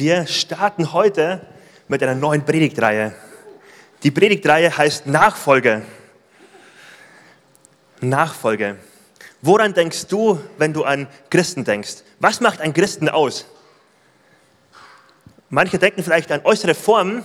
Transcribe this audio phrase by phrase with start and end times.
[0.00, 1.46] Wir starten heute
[1.86, 3.14] mit einer neuen Predigtreihe.
[4.02, 5.82] Die Predigtreihe heißt Nachfolge.
[8.00, 8.78] Nachfolge.
[9.42, 11.96] Woran denkst du, wenn du an Christen denkst?
[12.18, 13.44] Was macht ein Christen aus?
[15.50, 17.22] Manche denken vielleicht an äußere Formen,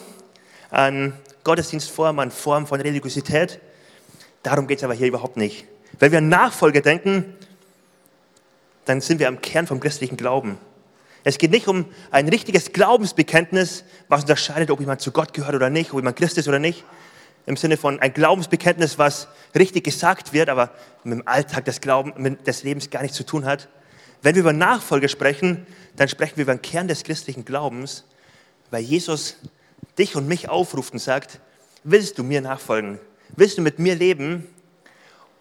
[0.69, 1.13] an
[1.45, 3.61] Gottesdienstformen, an Formen von Religiosität.
[4.43, 5.65] Darum geht es aber hier überhaupt nicht.
[5.97, 7.37] Wenn wir an Nachfolge denken,
[8.83, 10.57] dann sind wir am Kern vom christlichen Glauben.
[11.27, 15.71] Es geht nicht um ein richtiges Glaubensbekenntnis, was unterscheidet, ob jemand zu Gott gehört oder
[15.71, 16.85] nicht, ob jemand Christ ist oder nicht.
[17.47, 20.69] Im Sinne von ein Glaubensbekenntnis, was richtig gesagt wird, aber
[21.03, 23.69] mit dem Alltag des, Glauben, des Lebens gar nichts zu tun hat.
[24.21, 28.03] Wenn wir über Nachfolge sprechen, dann sprechen wir über den Kern des christlichen Glaubens,
[28.69, 29.37] weil Jesus
[29.97, 31.39] dich und mich aufruft und sagt,
[31.83, 32.99] willst du mir nachfolgen?
[33.35, 34.47] Willst du mit mir leben?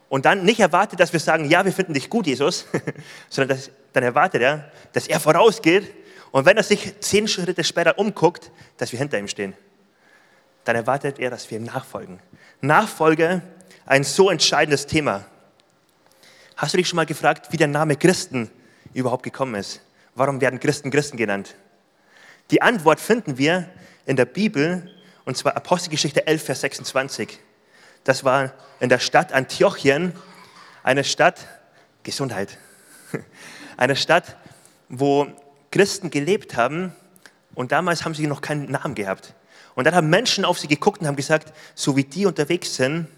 [0.09, 2.65] Und dann nicht erwartet, dass wir sagen, ja, wir finden dich gut, Jesus,
[3.29, 5.91] sondern dass, dann erwartet er, dass er vorausgeht
[6.33, 9.55] und wenn er sich zehn Schritte später umguckt, dass wir hinter ihm stehen.
[10.65, 12.19] Dann erwartet er, dass wir ihm nachfolgen.
[12.61, 13.41] Nachfolge,
[13.87, 15.25] ein so entscheidendes Thema.
[16.57, 18.51] Hast du dich schon mal gefragt, wie der Name Christen
[18.95, 19.81] überhaupt gekommen ist?
[20.17, 21.55] Warum werden Christen Christen genannt?
[22.51, 23.69] Die Antwort finden wir
[24.07, 24.91] in der Bibel,
[25.25, 27.39] und zwar Apostelgeschichte 11, Vers 26.
[28.03, 30.13] Das war in der Stadt Antiochien,
[30.83, 31.47] eine Stadt,
[32.03, 32.59] Gesundheit,
[33.77, 34.37] eine Stadt,
[34.89, 35.27] wo
[35.71, 36.93] Christen gelebt haben
[37.55, 39.35] und damals haben sie noch keinen Namen gehabt.
[39.75, 43.09] Und dann haben Menschen auf sie geguckt und haben gesagt, so wie die unterwegs sind,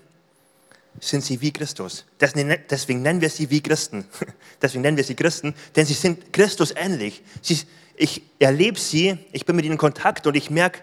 [1.00, 2.06] sind sie wie Christus.
[2.20, 4.06] Deswegen nennen wir sie wie Christen.
[4.62, 7.22] Deswegen nennen wir sie Christen, denn sie sind Christus ähnlich.
[7.42, 7.60] Sie,
[7.96, 10.80] ich erlebe sie, ich bin mit ihnen in Kontakt und ich merke,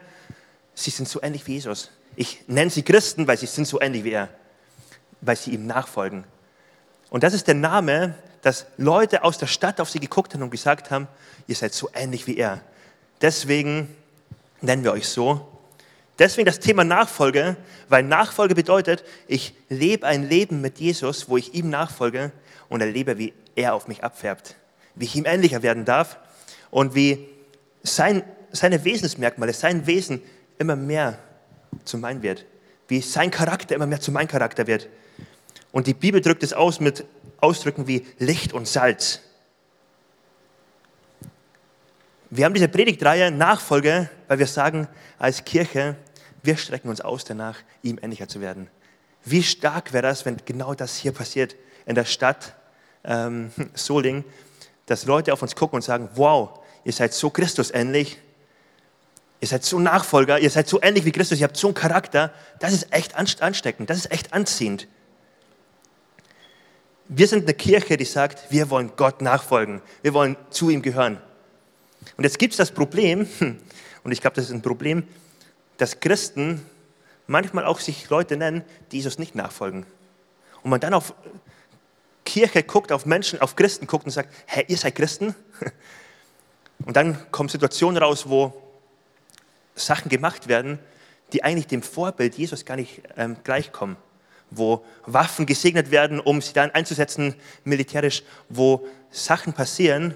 [0.75, 1.89] sie sind so ähnlich wie Jesus.
[2.16, 4.29] Ich nenne sie Christen, weil sie sind so ähnlich wie er,
[5.21, 6.25] weil sie ihm nachfolgen.
[7.09, 10.52] Und das ist der Name, dass Leute aus der Stadt auf sie geguckt haben und
[10.52, 11.08] gesagt haben,
[11.47, 12.61] ihr seid so ähnlich wie er.
[13.22, 13.95] Deswegen
[14.61, 15.50] nennen wir euch so.
[16.19, 17.55] Deswegen das Thema Nachfolge,
[17.89, 22.31] weil Nachfolge bedeutet, ich lebe ein Leben mit Jesus, wo ich ihm nachfolge
[22.69, 24.56] und erlebe, wie er auf mich abfärbt,
[24.95, 26.19] wie ich ihm ähnlicher werden darf
[26.69, 27.29] und wie
[27.81, 30.22] sein, seine Wesensmerkmale, sein Wesen
[30.59, 31.18] immer mehr
[31.85, 32.45] zu mein wird,
[32.89, 34.89] wie sein Charakter immer mehr zu mein Charakter wird.
[35.72, 37.06] Und die Bibel drückt es aus mit
[37.44, 39.20] Ausdrücken wie Licht und Salz.
[42.30, 44.88] Wir haben diese Predigtreihe Nachfolge, weil wir sagen,
[45.20, 45.98] als Kirche,
[46.42, 48.70] wir strecken uns aus danach, ihm ähnlicher zu werden.
[49.26, 51.56] Wie stark wäre das, wenn genau das hier passiert
[51.86, 52.56] in der Stadt
[53.04, 54.24] ähm, Soling,
[54.86, 58.20] dass Leute auf uns gucken und sagen, wow, ihr seid so Christusähnlich,
[59.42, 62.31] Ihr seid so Nachfolger, ihr seid so ähnlich wie Christus, ihr habt so einen Charakter.
[62.60, 64.88] Das ist echt ansteckend, das ist echt anziehend.
[67.08, 71.19] Wir sind eine Kirche, die sagt, wir wollen Gott nachfolgen, wir wollen zu ihm gehören.
[72.18, 73.28] Und jetzt gibt es das Problem,
[74.03, 75.08] und ich glaube, das ist ein Problem,
[75.78, 76.66] dass Christen
[77.28, 79.86] manchmal auch sich Leute nennen, die Jesus nicht nachfolgen.
[80.62, 81.13] Und man dann auf
[82.25, 85.36] Kirche guckt, auf Menschen, auf Christen guckt und sagt, hä, ihr seid Christen?
[86.86, 88.53] Und dann kommen Situationen raus, wo
[89.75, 90.80] Sachen gemacht werden,
[91.31, 93.96] die eigentlich dem Vorbild Jesus gar nicht ähm, gleichkommen.
[94.56, 100.16] Wo Waffen gesegnet werden, um sie dann einzusetzen militärisch, wo Sachen passieren,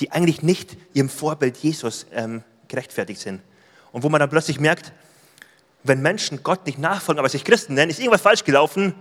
[0.00, 3.40] die eigentlich nicht ihrem Vorbild Jesus ähm, gerechtfertigt sind.
[3.92, 4.92] Und wo man dann plötzlich merkt,
[5.82, 8.94] wenn Menschen Gott nicht nachfolgen, aber sich Christen nennen, ist irgendwas falsch gelaufen.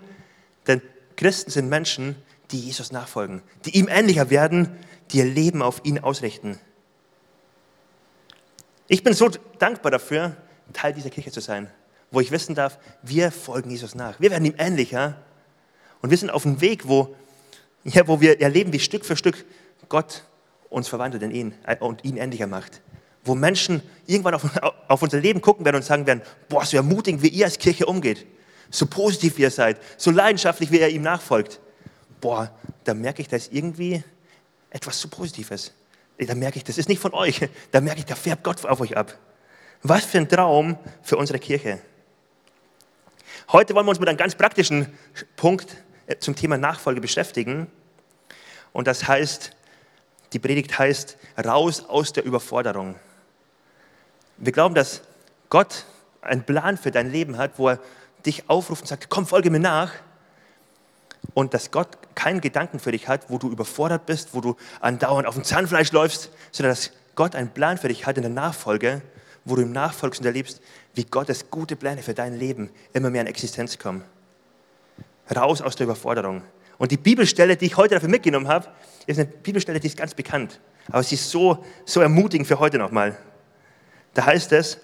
[0.65, 0.81] Denn
[1.15, 2.15] Christen sind Menschen,
[2.51, 4.77] die Jesus nachfolgen, die ihm ähnlicher werden,
[5.11, 6.59] die ihr Leben auf ihn ausrichten.
[8.87, 9.29] Ich bin so
[9.59, 10.37] dankbar dafür,
[10.73, 11.69] Teil dieser Kirche zu sein,
[12.11, 14.19] wo ich wissen darf, wir folgen Jesus nach.
[14.19, 15.17] Wir werden ihm ähnlicher
[16.01, 17.15] und wir sind auf einem Weg, wo,
[17.83, 19.45] ja, wo wir erleben, wie Stück für Stück
[19.89, 20.23] Gott
[20.69, 22.81] uns verwandelt in ihn äh, und ihn ähnlicher macht.
[23.23, 24.45] Wo Menschen irgendwann auf,
[24.87, 27.85] auf unser Leben gucken werden und sagen werden, boah, so ermutigend, wie ihr als Kirche
[27.85, 28.25] umgeht,
[28.69, 31.59] so positiv wie ihr seid, so leidenschaftlich, wie ihr ihm nachfolgt.
[32.21, 32.51] Boah,
[32.83, 34.03] da merke ich, da ist irgendwie
[34.69, 35.71] etwas so Positives
[36.25, 37.47] da merke ich, das ist nicht von euch.
[37.71, 39.15] Da merke ich, da färbt Gott auf euch ab.
[39.83, 41.79] Was für ein Traum für unsere Kirche.
[43.49, 44.87] Heute wollen wir uns mit einem ganz praktischen
[45.37, 47.67] Punkt äh, zum Thema Nachfolge beschäftigen.
[48.73, 49.51] Und das heißt,
[50.33, 52.95] die Predigt heißt, raus aus der Überforderung.
[54.35, 55.01] Wir glauben, dass
[55.49, 55.85] Gott
[56.19, 57.79] einen Plan für dein Leben hat, wo er
[58.25, 59.93] dich aufruft und sagt, komm, folge mir nach
[61.33, 65.25] und dass Gott keinen Gedanken für dich hat, wo du überfordert bist, wo du andauernd
[65.25, 69.01] auf dem Zahnfleisch läufst, sondern dass Gott einen Plan für dich hat in der Nachfolge,
[69.47, 70.61] wo du ihm nachfolgst und erlebst,
[70.93, 74.03] wie Gottes gute Pläne für dein Leben immer mehr in Existenz kommen.
[75.33, 76.43] Raus aus der Überforderung.
[76.77, 78.67] Und die Bibelstelle, die ich heute dafür mitgenommen habe,
[79.05, 80.59] ist eine Bibelstelle, die ist ganz bekannt.
[80.89, 83.17] Aber sie ist so, so ermutigend für heute nochmal.
[84.13, 84.79] Da heißt es,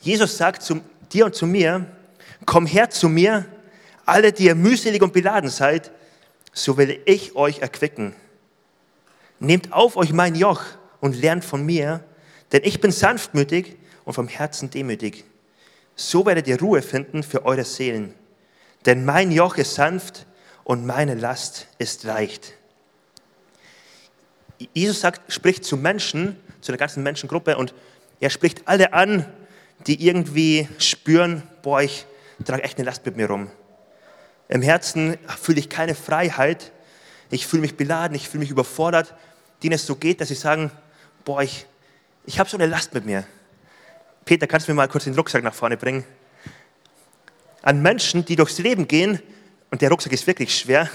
[0.00, 0.80] Jesus sagt zu
[1.12, 1.86] dir und zu mir,
[2.44, 3.46] komm her zu mir,
[4.04, 5.92] alle, die ihr mühselig und beladen seid,
[6.52, 8.14] so will ich euch erquicken.
[9.38, 10.62] Nehmt auf euch mein Joch
[11.00, 12.04] und lernt von mir,
[12.50, 15.24] denn ich bin sanftmütig und vom Herzen demütig.
[15.96, 18.14] So werdet ihr Ruhe finden für eure Seelen.
[18.86, 20.26] Denn mein Joch ist sanft
[20.64, 22.54] und meine Last ist leicht.
[24.74, 27.74] Jesus sagt, spricht zu Menschen, zu der ganzen Menschengruppe und
[28.20, 29.26] er spricht alle an,
[29.86, 32.06] die irgendwie spüren, boah, ich
[32.44, 33.50] trage echt eine Last mit mir rum.
[34.48, 36.72] Im Herzen fühle ich keine Freiheit,
[37.30, 39.14] ich fühle mich beladen, ich fühle mich überfordert,
[39.62, 40.70] denen es so geht, dass sie sagen,
[41.24, 41.66] boah, ich,
[42.26, 43.24] ich habe so eine Last mit mir.
[44.24, 46.04] Peter, kannst du mir mal kurz den Rucksack nach vorne bringen?
[47.62, 49.20] An Menschen, die durchs Leben gehen,
[49.70, 50.88] und der Rucksack ist wirklich schwer,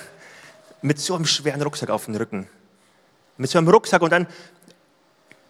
[0.82, 2.48] mit so einem schweren Rucksack auf dem Rücken.
[3.38, 4.28] Mit so einem Rucksack und dann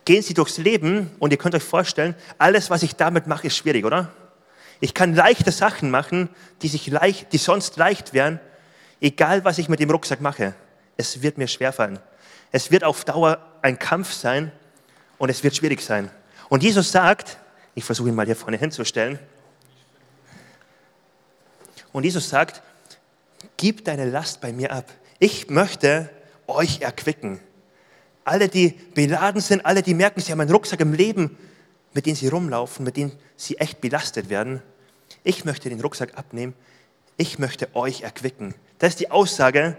[0.06, 3.57] gehen sie durchs Leben und ihr könnt euch vorstellen, alles, was ich damit mache, ist
[3.57, 4.12] schwierig, oder?
[4.80, 6.30] Ich kann leichte Sachen machen,
[6.62, 8.39] die, sich leicht, die sonst leicht wären,
[9.01, 10.53] egal was ich mit dem Rucksack mache.
[10.95, 12.00] Es wird mir schwerfallen.
[12.51, 14.51] Es wird auf Dauer ein Kampf sein
[15.18, 16.09] und es wird schwierig sein.
[16.50, 17.38] Und Jesus sagt,
[17.77, 19.19] ich versuche ihn mal hier vorne hinzustellen,
[21.94, 22.62] und Jesus sagt,
[23.56, 24.91] gib deine Last bei mir ab.
[25.19, 26.09] Ich möchte
[26.47, 27.39] euch erquicken.
[28.24, 31.38] Alle, die beladen sind, alle, die merken, sie haben einen Rucksack im Leben,
[31.94, 34.62] mit dem sie rumlaufen, mit dem sie echt belastet werden.
[35.23, 36.53] Ich möchte den Rucksack abnehmen.
[37.15, 38.53] Ich möchte euch erquicken.
[38.80, 39.77] Das ist die Aussage.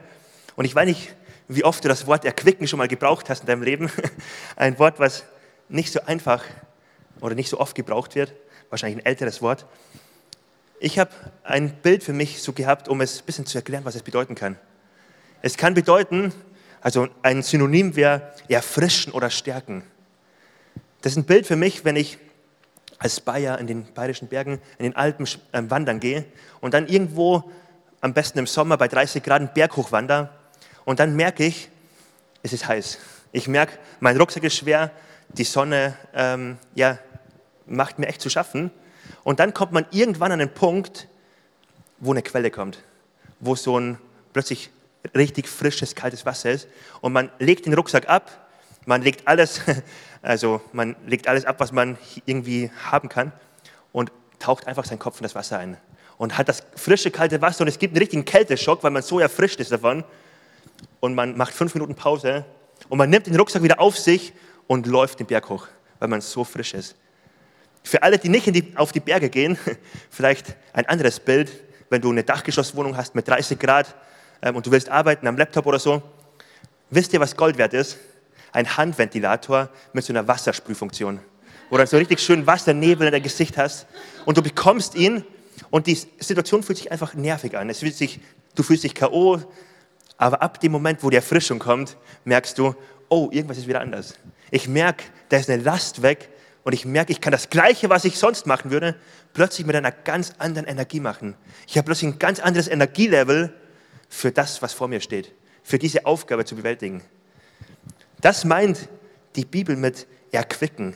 [0.57, 1.15] Und ich weiß nicht,
[1.47, 3.91] wie oft du das Wort erquicken schon mal gebraucht hast in deinem Leben.
[4.57, 5.25] Ein Wort, was
[5.69, 6.45] nicht so einfach
[7.21, 8.35] oder nicht so oft gebraucht wird.
[8.71, 9.67] Wahrscheinlich ein älteres Wort.
[10.81, 11.11] Ich habe
[11.43, 14.35] ein Bild für mich so gehabt, um es ein bisschen zu erklären, was es bedeuten
[14.35, 14.57] kann.
[15.43, 16.33] Es kann bedeuten,
[16.81, 19.83] also ein Synonym wäre erfrischen oder stärken.
[21.01, 22.19] Das ist ein Bild für mich, wenn ich
[22.99, 26.25] als Bayer in den bayerischen Bergen, in den Alpen äh, wandern gehe
[26.61, 27.51] und dann irgendwo,
[28.01, 30.33] am besten im Sommer bei 30 Grad, einen Berg hochwander
[30.85, 31.69] und dann merke ich,
[32.43, 32.99] es ist heiß.
[33.33, 34.91] Ich merke, mein Rucksack ist schwer,
[35.29, 36.99] die Sonne ähm, ja,
[37.69, 38.71] macht mir echt zu schaffen.
[39.25, 41.09] Und dann kommt man irgendwann an einen Punkt,
[41.99, 42.83] wo eine Quelle kommt,
[43.41, 43.99] wo so ein
[44.33, 44.71] plötzlich
[45.15, 46.69] richtig frisches, kaltes Wasser ist.
[47.01, 48.49] Und man legt den Rucksack ab,
[48.87, 49.61] man legt alles,
[50.23, 53.33] also man legt alles ab, was man irgendwie haben kann
[53.93, 55.77] und taucht einfach seinen Kopf in das Wasser ein.
[56.17, 59.21] Und hat das frische, kalte Wasser und es gibt einen richtigen Kälteschock, weil man so
[59.21, 60.05] erfrischt ist davon.
[61.01, 62.45] Und man macht fünf Minuten Pause
[62.89, 64.33] und man nimmt den Rucksack wieder auf sich
[64.67, 65.67] und läuft den Berg hoch,
[65.99, 66.97] weil man so frisch ist.
[67.83, 69.59] Für alle, die nicht die, auf die Berge gehen,
[70.11, 71.51] vielleicht ein anderes Bild,
[71.91, 73.95] wenn du eine Dachgeschosswohnung hast mit 30 Grad
[74.43, 76.03] ähm, und du willst arbeiten am Laptop oder so.
[76.91, 77.99] Wisst ihr, was Gold wert ist?
[78.53, 81.21] Ein Handventilator mit so einer Wassersprühfunktion,
[81.71, 83.87] wo du so richtig schön Wassernebel in dein Gesicht hast
[84.25, 85.25] und du bekommst ihn
[85.71, 87.69] und die Situation fühlt sich einfach nervig an.
[87.69, 88.21] Es fühlt sich,
[88.55, 89.39] du fühlst dich K.O.,
[90.17, 92.75] aber ab dem Moment, wo die Erfrischung kommt, merkst du,
[93.09, 94.15] oh, irgendwas ist wieder anders.
[94.51, 96.29] Ich merke, da ist eine Last weg,
[96.69, 98.95] und ich merke, ich kann das Gleiche, was ich sonst machen würde,
[99.33, 101.35] plötzlich mit einer ganz anderen Energie machen.
[101.67, 103.55] Ich habe plötzlich ein ganz anderes Energielevel
[104.11, 105.33] für das, was vor mir steht,
[105.63, 107.03] für diese Aufgabe zu bewältigen.
[108.21, 108.87] Das meint
[109.35, 110.93] die Bibel mit erquicken.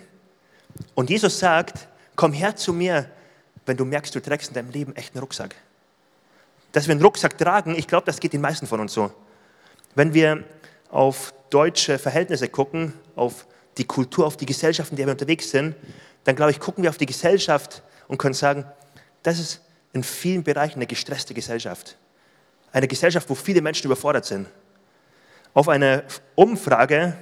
[0.95, 3.11] Und Jesus sagt, komm her zu mir,
[3.65, 5.55] wenn du merkst, du trägst in deinem Leben echt einen Rucksack.
[6.73, 9.11] Dass wir einen Rucksack tragen, ich glaube, das geht den meisten von uns so.
[9.95, 10.45] Wenn wir
[10.91, 13.47] auf deutsche Verhältnisse gucken, auf
[13.79, 15.75] die Kultur, auf die Gesellschaft, in der wir unterwegs sind,
[16.25, 18.65] dann glaube ich, gucken wir auf die Gesellschaft und können sagen,
[19.23, 19.61] das ist
[19.93, 21.97] in vielen Bereichen eine gestresste Gesellschaft.
[22.73, 24.49] Eine Gesellschaft, wo viele Menschen überfordert sind.
[25.55, 27.17] Auf einer Umfrage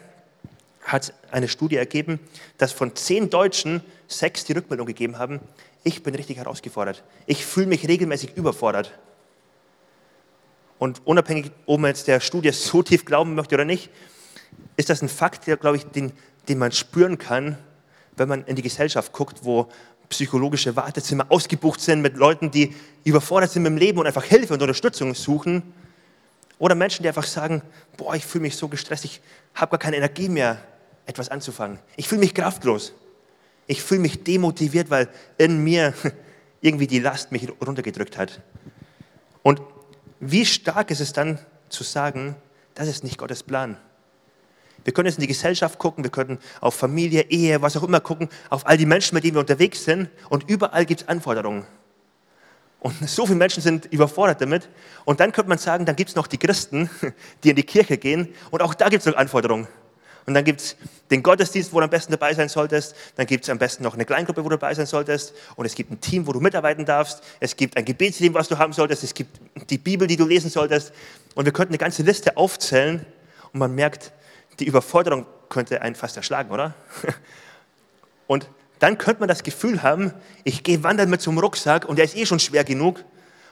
[0.82, 2.20] hat eine Studie ergeben,
[2.58, 5.40] dass von zehn Deutschen sechs die Rückmeldung gegeben haben,
[5.82, 7.02] ich bin richtig herausgefordert.
[7.26, 8.98] Ich fühle mich regelmäßig überfordert.
[10.78, 13.90] Und unabhängig, ob man jetzt der Studie so tief glauben möchte oder nicht,
[14.76, 16.12] ist das ein Fakt, der, glaube ich, den
[16.50, 17.56] den man spüren kann,
[18.16, 19.68] wenn man in die Gesellschaft guckt, wo
[20.08, 24.54] psychologische Wartezimmer ausgebucht sind mit Leuten, die überfordert sind mit dem Leben und einfach Hilfe
[24.54, 25.72] und Unterstützung suchen.
[26.58, 27.62] Oder Menschen, die einfach sagen,
[27.96, 29.20] boah, ich fühle mich so gestresst, ich
[29.54, 30.58] habe gar keine Energie mehr,
[31.06, 31.78] etwas anzufangen.
[31.96, 32.92] Ich fühle mich kraftlos.
[33.68, 35.94] Ich fühle mich demotiviert, weil in mir
[36.60, 38.42] irgendwie die Last mich runtergedrückt hat.
[39.44, 39.62] Und
[40.18, 41.38] wie stark ist es dann
[41.68, 42.34] zu sagen,
[42.74, 43.76] das ist nicht Gottes Plan.
[44.84, 48.00] Wir können jetzt in die Gesellschaft gucken, wir können auf Familie, Ehe, was auch immer
[48.00, 51.66] gucken, auf all die Menschen, mit denen wir unterwegs sind und überall gibt es Anforderungen.
[52.80, 54.68] Und so viele Menschen sind überfordert damit.
[55.04, 56.90] Und dann könnte man sagen, dann gibt es noch die Christen,
[57.44, 59.68] die in die Kirche gehen und auch da gibt es noch Anforderungen.
[60.26, 60.76] Und dann gibt es
[61.10, 62.94] den Gottesdienst, wo du am besten dabei sein solltest.
[63.16, 65.34] Dann gibt es am besten noch eine Kleingruppe, wo du dabei sein solltest.
[65.56, 67.22] Und es gibt ein Team, wo du mitarbeiten darfst.
[67.40, 69.02] Es gibt ein Gebetsteam, was du haben solltest.
[69.02, 70.92] Es gibt die Bibel, die du lesen solltest.
[71.34, 73.04] Und wir könnten eine ganze Liste aufzählen.
[73.52, 74.12] Und man merkt,
[74.60, 76.74] die Überforderung könnte einen fast erschlagen, oder?
[78.26, 78.48] Und
[78.78, 80.14] dann könnte man das Gefühl haben,
[80.44, 83.04] ich gehe wandern mit einem Rucksack und der ist eh schon schwer genug.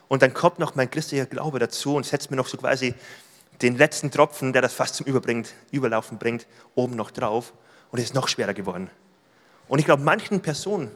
[0.08, 2.94] Und dann kommt noch mein christlicher Glaube dazu und setzt mir noch so quasi
[3.60, 7.52] den letzten Tropfen, der das fast zum Überbringt, Überlaufen bringt, oben noch drauf.
[7.90, 8.88] Und es ist noch schwerer geworden.
[9.68, 10.90] Und ich glaube, manchen Personen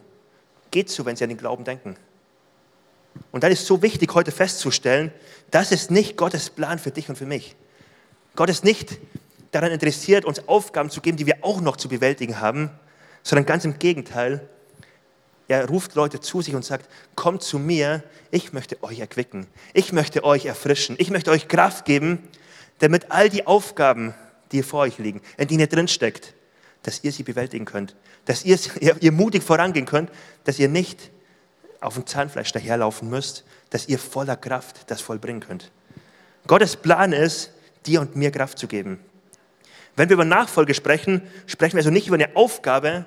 [0.70, 1.96] geht es so, wenn sie an den Glauben denken.
[3.32, 5.12] Und dann ist so wichtig, heute festzustellen,
[5.50, 7.54] das ist nicht Gottes Plan für dich und für mich.
[8.34, 8.98] Gott ist nicht
[9.52, 12.70] daran interessiert, uns Aufgaben zu geben, die wir auch noch zu bewältigen haben,
[13.22, 14.48] sondern ganz im Gegenteil.
[15.46, 19.92] Er ruft Leute zu sich und sagt, kommt zu mir, ich möchte euch erquicken, ich
[19.92, 22.26] möchte euch erfrischen, ich möchte euch Kraft geben,
[22.78, 24.14] damit all die Aufgaben,
[24.50, 26.34] die vor euch liegen, in denen ihr drin steckt,
[26.82, 27.94] dass ihr sie bewältigen könnt,
[28.24, 28.58] dass ihr,
[29.00, 30.10] ihr mutig vorangehen könnt,
[30.44, 31.10] dass ihr nicht
[31.80, 35.70] auf dem Zahnfleisch daherlaufen müsst, dass ihr voller Kraft das vollbringen könnt.
[36.46, 37.50] Gottes Plan ist,
[37.86, 39.00] dir und mir Kraft zu geben.
[39.96, 43.04] Wenn wir über Nachfolge sprechen, sprechen wir also nicht über eine Aufgabe,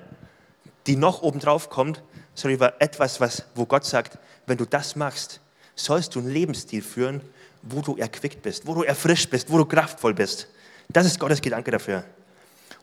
[0.86, 2.02] die noch obendrauf kommt,
[2.34, 5.40] sondern über etwas, was, wo Gott sagt, wenn du das machst,
[5.74, 7.20] sollst du einen Lebensstil führen,
[7.62, 10.48] wo du erquickt bist, wo du erfrischt bist, wo du kraftvoll bist.
[10.88, 12.04] Das ist Gottes Gedanke dafür.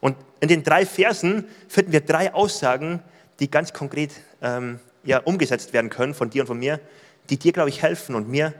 [0.01, 3.01] Und in den drei Versen finden wir drei Aussagen,
[3.39, 6.81] die ganz konkret ähm, ja, umgesetzt werden können von dir und von mir,
[7.29, 8.53] die dir, glaube ich, helfen und mir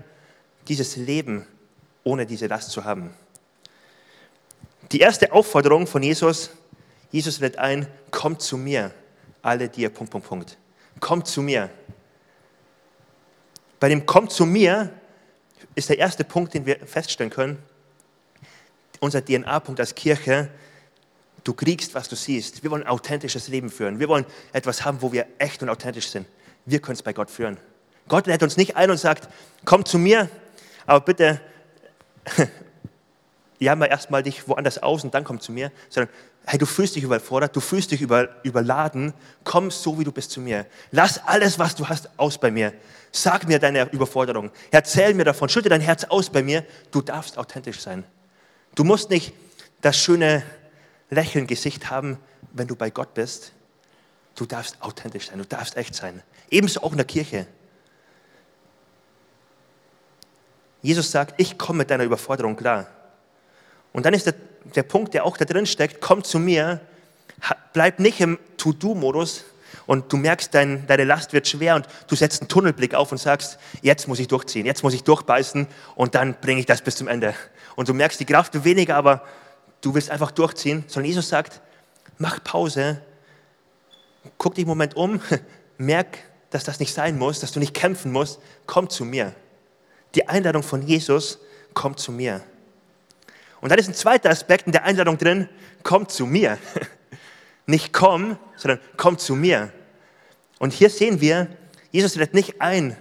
[0.69, 1.45] dieses Leben
[2.05, 3.13] ohne diese Last zu haben.
[4.93, 6.51] Die erste Aufforderung von Jesus,
[7.12, 8.91] Jesus lädt ein, kommt zu mir,
[9.41, 10.57] alle dir, Punkt, Punkt, Punkt.
[11.00, 11.71] Kommt zu mir.
[13.79, 14.91] Bei dem Kommt zu mir
[15.73, 17.57] ist der erste Punkt, den wir feststellen können,
[19.00, 20.50] unser DNA-Punkt als Kirche,
[21.43, 22.62] du kriegst, was du siehst.
[22.63, 24.00] Wir wollen ein authentisches Leben führen.
[24.00, 26.27] Wir wollen etwas haben, wo wir echt und authentisch sind.
[26.65, 27.57] Wir können es bei Gott führen.
[28.07, 29.27] Gott lädt uns nicht ein und sagt,
[29.65, 30.29] komm zu mir,
[30.85, 31.41] aber bitte
[33.60, 36.13] jammer erstmal dich woanders aus und dann komm zu mir, sondern
[36.45, 40.31] hey, du fühlst dich überfordert, du fühlst dich über, überladen, komm so, wie du bist
[40.31, 40.65] zu mir.
[40.91, 42.74] Lass alles, was du hast, aus bei mir.
[43.12, 44.51] Sag mir deine Überforderung.
[44.72, 46.65] Erzähl mir davon, schütte dein Herz aus bei mir.
[46.91, 48.03] Du darfst authentisch sein.
[48.75, 49.33] Du musst nicht
[49.81, 50.43] das schöne
[51.10, 52.17] Lächeln Gesicht haben,
[52.51, 53.53] wenn du bei Gott bist.
[54.36, 56.24] Du darfst authentisch sein, du darfst echt sein.
[56.50, 57.45] Ebenso auch in der Kirche.
[60.81, 62.88] Jesus sagt, ich komme mit deiner Überforderung klar.
[63.93, 64.33] Und dann ist der,
[64.75, 66.81] der Punkt, der auch da drin steckt, komm zu mir,
[67.71, 69.45] bleib nicht im To-Do-Modus
[69.85, 73.17] und du merkst, dein, deine Last wird schwer und du setzt einen Tunnelblick auf und
[73.17, 76.95] sagst, jetzt muss ich durchziehen, jetzt muss ich durchbeißen und dann bringe ich das bis
[76.95, 77.33] zum Ende.
[77.75, 79.23] Und du merkst, die Kraft wird weniger, aber
[79.81, 81.62] du willst einfach durchziehen, sondern Jesus sagt,
[82.17, 83.01] mach Pause,
[84.38, 85.19] guck dich einen Moment um,
[85.77, 86.19] merk,
[86.50, 89.33] dass das nicht sein muss, dass du nicht kämpfen musst, komm zu mir.
[90.15, 91.39] Die Einladung von Jesus,
[91.73, 92.41] komm zu mir.
[93.63, 95.48] Und dann ist ein zweiter Aspekt in der Einladung drin,
[95.84, 96.58] komm zu mir.
[97.65, 99.72] Nicht komm, sondern komm zu mir.
[100.60, 101.48] Und hier sehen wir,
[101.89, 102.98] Jesus lädt nicht ein,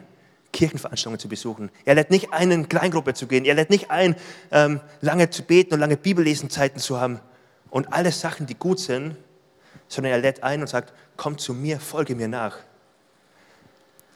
[0.52, 1.69] Kirchenveranstaltungen zu besuchen.
[1.85, 3.45] Er lädt nicht ein, in Kleingruppe zu gehen.
[3.45, 4.14] Er lädt nicht ein,
[4.52, 7.19] ähm, lange zu beten und lange Bibellesenzeiten zu haben
[7.71, 9.16] und alle Sachen, die gut sind,
[9.88, 12.59] sondern er lädt ein und sagt, komm zu mir, folge mir nach.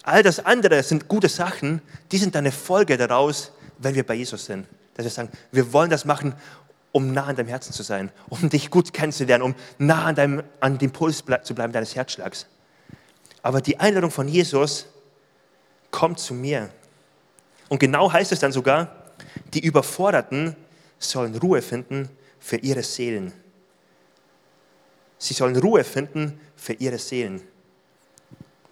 [0.04, 4.44] All das andere sind gute Sachen, die sind eine Folge daraus, wenn wir bei Jesus
[4.44, 4.68] sind.
[4.96, 6.34] Dass wir sagen, wir wollen das machen,
[6.92, 10.42] um nah an deinem Herzen zu sein, um dich gut kennenzulernen, um nah an, deinem,
[10.60, 12.46] an dem Puls zu bleiben deines Herzschlags.
[13.42, 14.86] Aber die Einladung von Jesus,
[15.96, 16.68] kommt zu mir.
[17.68, 19.14] Und genau heißt es dann sogar,
[19.54, 20.56] die Überforderten
[20.98, 23.32] sollen Ruhe finden für ihre Seelen.
[25.18, 27.42] Sie sollen Ruhe finden für ihre Seelen.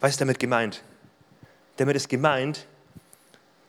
[0.00, 0.82] Was ist damit gemeint?
[1.78, 2.66] Damit ist gemeint,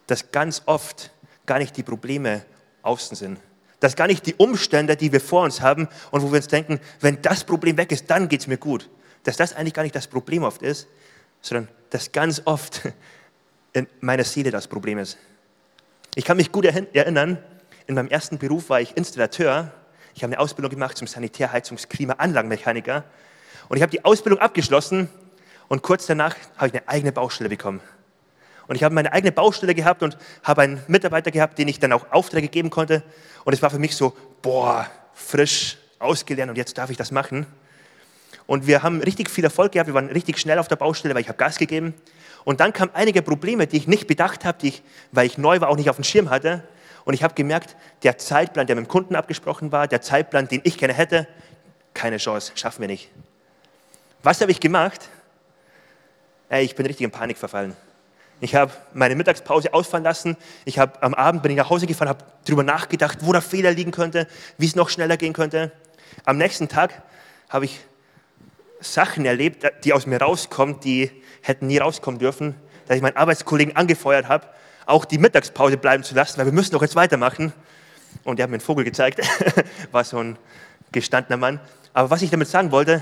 [0.07, 1.11] dass ganz oft
[1.45, 2.45] gar nicht die Probleme
[2.81, 3.39] außen sind.
[3.79, 6.79] Dass gar nicht die Umstände, die wir vor uns haben und wo wir uns denken,
[7.01, 8.89] wenn das Problem weg ist, dann geht es mir gut.
[9.23, 10.87] Dass das eigentlich gar nicht das Problem oft ist,
[11.41, 12.81] sondern dass ganz oft
[13.73, 15.17] in meiner Seele das Problem ist.
[16.15, 17.37] Ich kann mich gut erinnern,
[17.87, 19.71] in meinem ersten Beruf war ich Installateur.
[20.15, 23.03] Ich habe eine Ausbildung gemacht zum Sanitär-, Heizungs-, Klima-, Anlagenmechaniker.
[23.67, 25.09] Und ich habe die Ausbildung abgeschlossen
[25.67, 27.81] und kurz danach habe ich eine eigene Baustelle bekommen.
[28.67, 31.91] Und ich habe meine eigene Baustelle gehabt und habe einen Mitarbeiter gehabt, den ich dann
[31.91, 33.03] auch Aufträge geben konnte.
[33.43, 37.45] Und es war für mich so, boah, frisch, ausgelernt und jetzt darf ich das machen.
[38.47, 41.21] Und wir haben richtig viel Erfolg gehabt, wir waren richtig schnell auf der Baustelle, weil
[41.21, 41.93] ich habe Gas gegeben.
[42.43, 45.61] Und dann kamen einige Probleme, die ich nicht bedacht habe, die ich, weil ich neu
[45.61, 46.63] war, auch nicht auf dem Schirm hatte.
[47.05, 50.61] Und ich habe gemerkt, der Zeitplan, der mit dem Kunden abgesprochen war, der Zeitplan, den
[50.63, 51.27] ich gerne hätte,
[51.93, 53.09] keine Chance, schaffen wir nicht.
[54.21, 55.09] Was habe ich gemacht?
[56.49, 57.75] Ey, ich bin richtig in Panik verfallen.
[58.45, 60.37] Ich habe meine Mittagspause ausfallen lassen.
[60.65, 63.71] Ich habe am Abend bin ich nach Hause gefahren, habe darüber nachgedacht, wo der Fehler
[63.71, 64.27] liegen könnte,
[64.59, 65.71] wie es noch schneller gehen könnte.
[66.25, 67.01] Am nächsten Tag
[67.49, 67.79] habe ich
[68.81, 71.09] Sachen erlebt, die aus mir rauskommen, die
[71.41, 72.53] hätten nie rauskommen dürfen,
[72.85, 74.45] dass ich meinen Arbeitskollegen angefeuert habe,
[74.85, 77.51] auch die Mittagspause bleiben zu lassen, weil wir müssen doch jetzt weitermachen.
[78.25, 79.21] Und er hat mir einen Vogel gezeigt,
[79.91, 80.37] war so ein
[80.91, 81.59] gestandener Mann.
[81.93, 83.01] Aber was ich damit sagen wollte,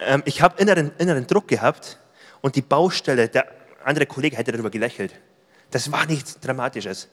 [0.00, 1.98] ähm, ich habe inneren, inneren Druck gehabt
[2.44, 3.46] und die Baustelle, der
[3.84, 5.14] andere Kollege hätte darüber gelächelt.
[5.70, 7.08] Das war nichts Dramatisches.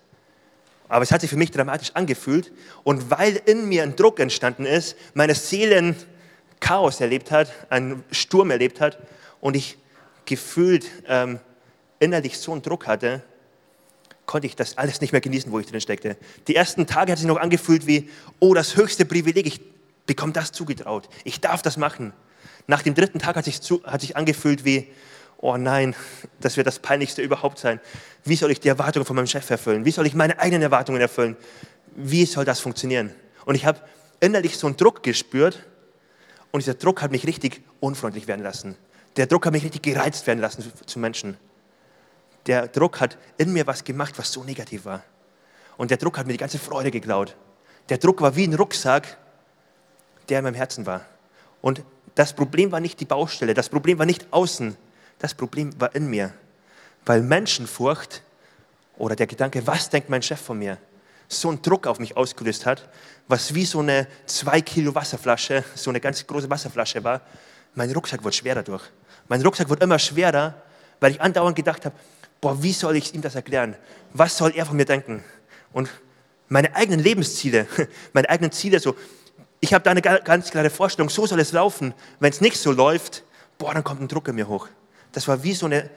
[0.90, 2.52] Aber es hat sich für mich dramatisch angefühlt.
[2.84, 5.96] Und weil in mir ein Druck entstanden ist, meine Seele ein
[6.60, 9.00] Chaos erlebt hat, einen Sturm erlebt hat
[9.40, 9.78] und ich
[10.26, 11.40] gefühlt ähm,
[12.00, 13.24] innerlich so einen Druck hatte,
[14.26, 16.18] konnte ich das alles nicht mehr genießen, wo ich drin steckte.
[16.50, 18.10] Die ersten Tage hat sich noch angefühlt wie,
[18.40, 19.62] oh, das höchste Privileg, ich
[20.06, 21.08] bekomme das zugetraut.
[21.24, 22.12] Ich darf das machen.
[22.68, 24.90] Nach dem dritten Tag hat sich, zu, hat sich angefühlt wie,
[25.42, 25.96] oh nein,
[26.40, 27.80] das wird das Peinlichste überhaupt sein.
[28.24, 29.86] Wie soll ich die Erwartungen von meinem Chef erfüllen?
[29.86, 31.36] Wie soll ich meine eigenen Erwartungen erfüllen?
[31.96, 33.14] Wie soll das funktionieren?
[33.46, 33.82] Und ich habe
[34.20, 35.66] innerlich so einen Druck gespürt
[36.52, 38.78] und dieser Druck hat mich richtig unfreundlich werden lassen.
[39.18, 41.38] Der Druck hat mich richtig gereizt werden lassen zu, Menschen.
[42.46, 45.04] Der Druck hat in mir was gemacht, was so negativ war.
[45.78, 47.36] Und der Druck hat mir die ganze Freude geklaut.
[47.90, 49.18] Der Druck war wie ein Rucksack,
[50.30, 51.06] der in meinem Herzen war.
[51.62, 51.84] Und
[52.16, 54.78] das Problem war nicht die Baustelle, das Problem war nicht außen,
[55.22, 56.34] das Problem war in mir.
[57.06, 58.24] Weil Menschenfurcht
[58.98, 60.78] oder der Gedanke, was denkt mein Chef von mir,
[61.28, 62.90] so einen Druck auf mich ausgelöst hat,
[63.28, 67.22] was wie so eine zwei Kilo Wasserflasche, so eine ganz große Wasserflasche war.
[67.74, 68.84] Mein Rucksack wurde schwerer durch.
[69.30, 70.56] Mein Rucksack wurde immer schwerer,
[71.00, 71.96] weil ich andauernd gedacht habe,
[72.42, 73.76] boah, wie soll ich ihm das erklären?
[74.14, 75.24] Was soll er von mir denken?
[75.72, 75.90] Und
[76.50, 77.68] meine eigenen Lebensziele,
[78.14, 78.96] meine eigenen Ziele, so,
[79.62, 81.94] ich habe da eine ganz klare Vorstellung, so soll es laufen.
[82.20, 83.24] Wenn es nicht so läuft,
[83.58, 84.68] boah, dann kommt ein Druck in mir hoch.
[85.12, 85.90] Das war wie so eine,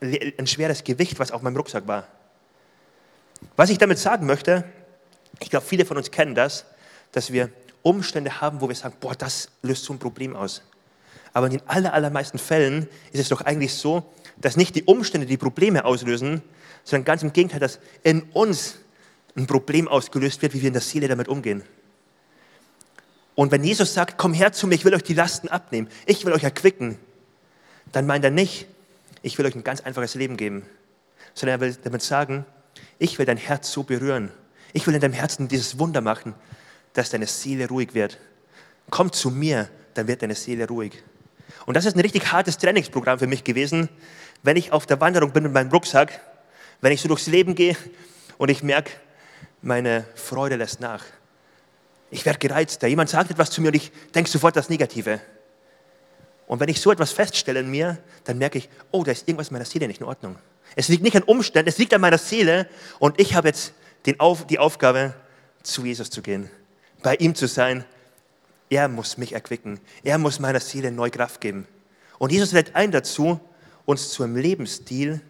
[0.00, 2.06] ein schweres Gewicht, was auf meinem Rucksack war.
[3.56, 4.64] Was ich damit sagen möchte,
[5.40, 6.64] ich glaube, viele von uns kennen das,
[7.12, 7.50] dass wir
[7.82, 10.62] Umstände haben, wo wir sagen, boah, das löst so ein Problem aus.
[11.32, 15.26] Aber in den aller, allermeisten Fällen ist es doch eigentlich so, dass nicht die Umstände
[15.26, 16.42] die Probleme auslösen,
[16.84, 18.76] sondern ganz im Gegenteil, dass in uns
[19.36, 21.62] ein Problem ausgelöst wird, wie wir in der Seele damit umgehen.
[23.34, 26.24] Und wenn Jesus sagt, komm her zu mir, ich will euch die Lasten abnehmen, ich
[26.26, 26.98] will euch erquicken,
[27.92, 28.66] dann meint er nicht,
[29.22, 30.66] ich will euch ein ganz einfaches Leben geben,
[31.34, 32.44] sondern er will damit sagen,
[32.98, 34.30] ich will dein Herz so berühren,
[34.72, 36.34] ich will in deinem Herzen dieses Wunder machen,
[36.94, 38.18] dass deine Seele ruhig wird.
[38.90, 41.02] Komm zu mir, dann wird deine Seele ruhig.
[41.66, 43.88] Und das ist ein richtig hartes Trainingsprogramm für mich gewesen,
[44.42, 46.20] wenn ich auf der Wanderung bin mit meinem Rucksack,
[46.80, 47.76] wenn ich so durchs Leben gehe
[48.38, 48.90] und ich merke,
[49.60, 51.04] meine Freude lässt nach.
[52.10, 52.88] Ich werde gereizter.
[52.88, 55.20] Jemand sagt etwas zu mir und ich denke sofort das Negative.
[56.52, 59.48] Und wenn ich so etwas feststelle in mir, dann merke ich, oh, da ist irgendwas
[59.48, 60.36] in meiner Seele nicht in Ordnung.
[60.76, 63.72] Es liegt nicht an Umständen, es liegt an meiner Seele und ich habe jetzt
[64.18, 65.14] Auf, die Aufgabe,
[65.62, 66.50] zu Jesus zu gehen,
[67.02, 67.86] bei ihm zu sein.
[68.68, 69.80] Er muss mich erquicken.
[70.04, 71.66] Er muss meiner Seele neue Kraft geben.
[72.18, 73.40] Und Jesus lädt ein dazu,
[73.86, 75.22] uns zu einem Lebensstil,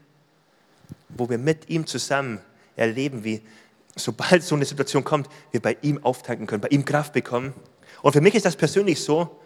[1.09, 2.41] wo wir mit ihm zusammen
[2.75, 3.43] erleben, wie
[3.95, 7.55] sobald so eine Situation kommt, wir bei ihm auftanken können, bei ihm Kraft bekommen.
[8.03, 9.39] Und für mich ist das persönlich so,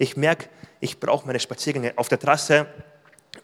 [0.00, 0.48] ich merke,
[0.80, 2.66] ich brauche meine Spaziergänge auf der Trasse,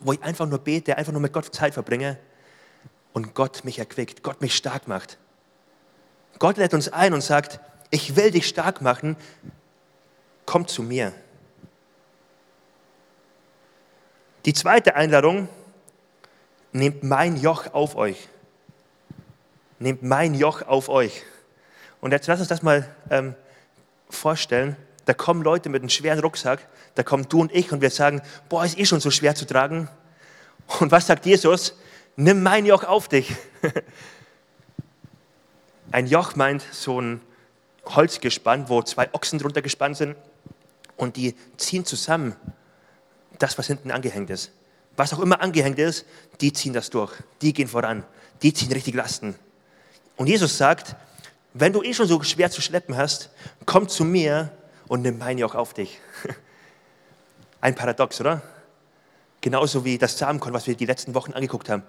[0.01, 2.19] wo ich einfach nur bete, einfach nur mit Gott Zeit verbringe
[3.12, 5.19] und Gott mich erquickt, Gott mich stark macht.
[6.38, 9.16] Gott lädt uns ein und sagt, ich will dich stark machen,
[10.47, 11.12] komm zu mir.
[14.47, 15.51] Die zweite Einladung,
[16.73, 18.29] nehmt mein Joch auf euch.
[19.79, 21.23] Nehmt mein Joch auf euch.
[22.01, 23.35] Und jetzt lass uns das mal ähm,
[24.09, 24.77] vorstellen.
[25.07, 28.21] Da kommen Leute mit einem schweren Rucksack, da kommen du und ich und wir sagen,
[28.49, 29.88] boah, ist eh schon so schwer zu tragen.
[30.81, 31.79] Und was sagt Jesus?
[32.16, 33.35] Nimm mein Joch auf dich.
[35.92, 37.21] Ein Joch meint so ein
[37.87, 40.16] Holzgespann, wo zwei Ochsen drunter gespannt sind
[40.97, 42.35] und die ziehen zusammen
[43.38, 44.51] das, was hinten angehängt ist.
[44.97, 46.05] Was auch immer angehängt ist,
[46.40, 47.12] die ziehen das durch.
[47.42, 48.05] Die gehen voran.
[48.42, 49.37] Die ziehen richtig Lasten.
[50.16, 50.97] Und Jesus sagt,
[51.55, 53.31] wenn du eh schon so schwer zu schleppen hast,
[53.64, 54.51] komm zu mir
[54.88, 56.01] und nimm mein Joch auf dich.
[57.61, 58.42] Ein Paradox, oder?
[59.40, 61.83] Genauso wie das Samenkorn, was wir die letzten Wochen angeguckt haben.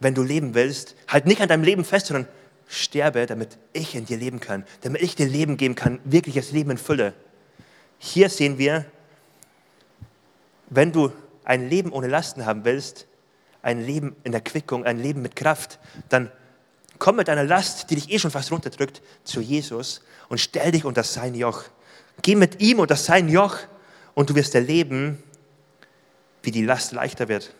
[0.00, 2.28] Wenn du leben willst, halt nicht an deinem Leben fest, sondern
[2.68, 6.70] sterbe, damit ich in dir leben kann, damit ich dir Leben geben kann, wirkliches Leben
[6.70, 7.14] in Fülle.
[7.98, 8.84] Hier sehen wir,
[10.70, 11.12] wenn du
[11.44, 13.06] ein Leben ohne Lasten haben willst,
[13.62, 16.30] ein Leben in der Quickung, ein Leben mit Kraft, dann
[16.98, 20.84] Komm mit deiner Last, die dich eh schon fast runterdrückt, zu Jesus und stell dich
[20.84, 21.64] unter sein Joch.
[22.22, 23.58] Geh mit ihm unter sein Joch
[24.14, 25.22] und du wirst erleben,
[26.42, 27.54] wie die Last leichter wird.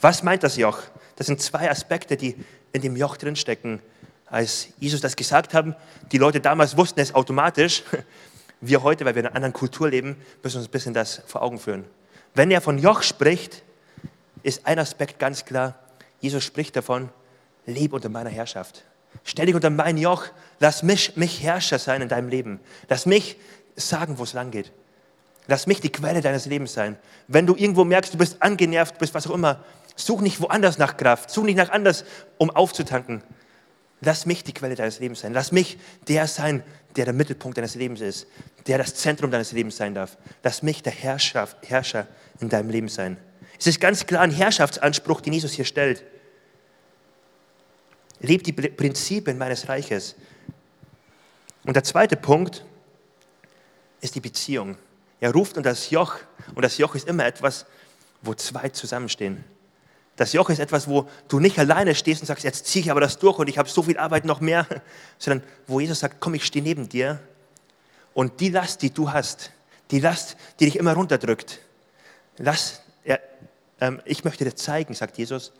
[0.00, 0.80] Was meint das Joch?
[1.16, 2.36] Das sind zwei Aspekte, die
[2.72, 3.80] in dem Joch drinstecken.
[4.26, 5.74] Als Jesus das gesagt haben,
[6.12, 7.82] die Leute damals wussten es automatisch.
[8.62, 11.42] Wir heute, weil wir in einer anderen Kultur leben, müssen uns ein bisschen das vor
[11.42, 11.84] Augen führen.
[12.34, 13.62] Wenn er von Joch spricht,
[14.42, 15.78] ist ein Aspekt ganz klar.
[16.20, 17.10] Jesus spricht davon,
[17.66, 18.82] lebe unter meiner Herrschaft.
[19.24, 20.24] Stell dich unter mein Joch.
[20.58, 22.60] Lass mich, mich Herrscher sein in deinem Leben.
[22.88, 23.36] Lass mich
[23.76, 24.72] sagen, wo es lang geht.
[25.46, 26.96] Lass mich die Quelle deines Lebens sein.
[27.28, 30.96] Wenn du irgendwo merkst, du bist angenervt, bist was auch immer, such nicht woanders nach
[30.96, 31.30] Kraft.
[31.30, 32.04] Such nicht nach anders,
[32.38, 33.22] um aufzutanken.
[34.00, 35.32] Lass mich die Quelle deines Lebens sein.
[35.32, 36.62] Lass mich der sein,
[36.96, 38.26] der der Mittelpunkt deines Lebens ist,
[38.66, 40.16] der das Zentrum deines Lebens sein darf.
[40.42, 42.06] Lass mich der Herrscher, Herrscher
[42.40, 43.16] in deinem Leben sein.
[43.58, 46.04] Es ist ganz klar ein Herrschaftsanspruch, den Jesus hier stellt.
[48.20, 50.16] Lebt die Prinzipien meines Reiches.
[51.64, 52.64] Und der zweite Punkt
[54.00, 54.76] ist die Beziehung.
[55.20, 56.16] Er ruft unter das Joch
[56.54, 57.66] und das Joch ist immer etwas,
[58.22, 59.44] wo zwei zusammenstehen.
[60.16, 63.00] Das Joch ist etwas, wo du nicht alleine stehst und sagst, jetzt ziehe ich aber
[63.00, 64.66] das durch und ich habe so viel Arbeit noch mehr,
[65.18, 67.20] sondern wo Jesus sagt, komm, ich stehe neben dir
[68.14, 69.52] und die Last, die du hast,
[69.90, 71.60] die Last, die dich immer runterdrückt,
[72.38, 73.20] lass, er,
[73.80, 75.52] ähm, ich möchte dir zeigen, sagt Jesus,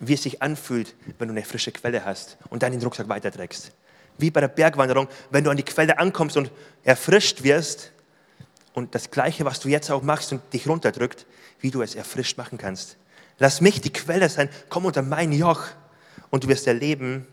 [0.00, 3.72] wie es sich anfühlt, wenn du eine frische Quelle hast und dann den Rucksack weiterträgst.
[4.18, 6.50] Wie bei der Bergwanderung, wenn du an die Quelle ankommst und
[6.84, 7.92] erfrischt wirst
[8.74, 11.26] und das Gleiche, was du jetzt auch machst und dich runterdrückt,
[11.60, 12.96] wie du es erfrischt machen kannst.
[13.38, 15.64] Lass mich die Quelle sein, komm unter mein Joch
[16.30, 17.26] und du wirst erleben,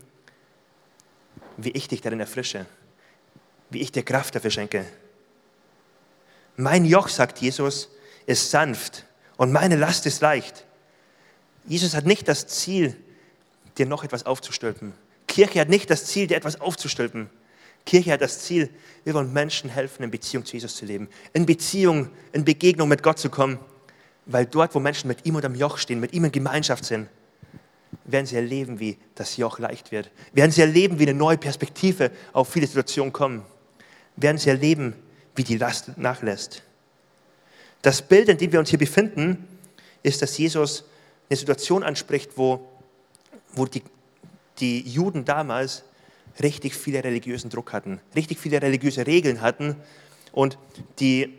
[1.56, 2.66] wie ich dich darin erfrische,
[3.70, 4.84] wie ich dir Kraft dafür schenke.
[6.56, 7.88] Mein Joch, sagt Jesus,
[8.26, 9.04] ist sanft
[9.36, 10.64] und meine Last ist leicht.
[11.66, 12.96] Jesus hat nicht das Ziel,
[13.76, 14.94] dir noch etwas aufzustülpen.
[15.36, 17.28] Kirche hat nicht das Ziel, dir etwas aufzustülpen.
[17.84, 18.70] Kirche hat das Ziel,
[19.04, 23.02] wir wollen Menschen helfen, in Beziehung zu Jesus zu leben, in Beziehung, in Begegnung mit
[23.02, 23.58] Gott zu kommen,
[24.24, 27.10] weil dort, wo Menschen mit ihm unter dem Joch stehen, mit ihm in Gemeinschaft sind,
[28.06, 30.10] werden sie erleben, wie das Joch leicht wird.
[30.32, 33.42] Werden sie erleben, wie eine neue Perspektive auf viele Situationen kommen.
[34.16, 34.94] Werden sie erleben,
[35.34, 36.62] wie die Last nachlässt.
[37.82, 39.46] Das Bild, in dem wir uns hier befinden,
[40.02, 40.84] ist, dass Jesus
[41.28, 42.66] eine Situation anspricht, wo,
[43.52, 43.82] wo die,
[44.58, 45.84] die Juden damals
[46.42, 49.76] richtig viele religiösen Druck hatten, richtig viele religiöse Regeln hatten
[50.32, 50.58] und
[50.98, 51.32] die,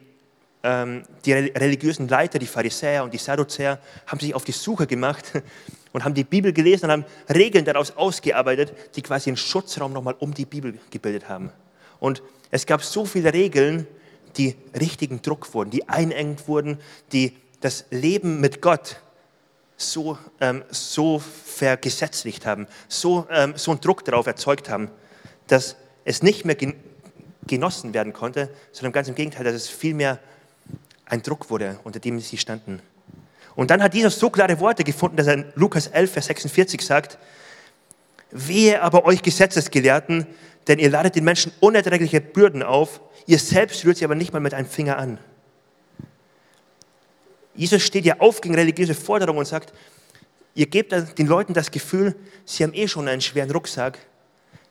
[0.63, 5.33] ähm, die religiösen Leiter, die Pharisäer und die Sadduzäer, haben sich auf die Suche gemacht
[5.93, 10.15] und haben die Bibel gelesen und haben Regeln daraus ausgearbeitet, die quasi einen Schutzraum nochmal
[10.19, 11.51] um die Bibel gebildet haben.
[11.99, 13.87] Und es gab so viele Regeln,
[14.37, 16.79] die richtigen Druck wurden, die einengt wurden,
[17.11, 19.01] die das Leben mit Gott
[19.77, 24.89] so, ähm, so vergesetzlicht haben, so, ähm, so einen Druck darauf erzeugt haben,
[25.45, 26.57] dass es nicht mehr
[27.45, 30.19] genossen werden konnte, sondern ganz im Gegenteil, dass es vielmehr
[31.05, 32.81] ein Druck wurde, unter dem sie standen.
[33.55, 36.81] Und dann hat Jesus so klare Worte gefunden, dass er in Lukas 11, Vers 46
[36.81, 37.17] sagt,
[38.31, 40.27] wehe aber euch Gesetzesgelehrten,
[40.67, 44.39] denn ihr ladet den Menschen unerträgliche Bürden auf, ihr selbst rührt sie aber nicht mal
[44.39, 45.17] mit einem Finger an.
[47.57, 49.73] Jesus steht ja auf gegen religiöse Forderungen und sagt,
[50.53, 52.15] ihr gebt den Leuten das Gefühl,
[52.45, 53.97] sie haben eh schon einen schweren Rucksack,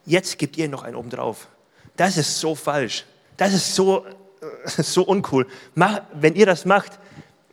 [0.06, 1.48] jetzt gebt ihr noch einen obendrauf.
[1.96, 3.04] Das ist so falsch.
[3.36, 4.06] Das ist so,
[4.64, 5.46] so uncool.
[5.74, 6.98] wenn ihr das macht,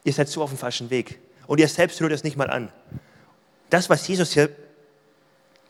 [0.04, 1.19] ihr seid so auf dem falschen Weg.
[1.48, 2.72] Und ihr selbst rührt es nicht mal an.
[3.69, 4.50] Das, was Jesus hier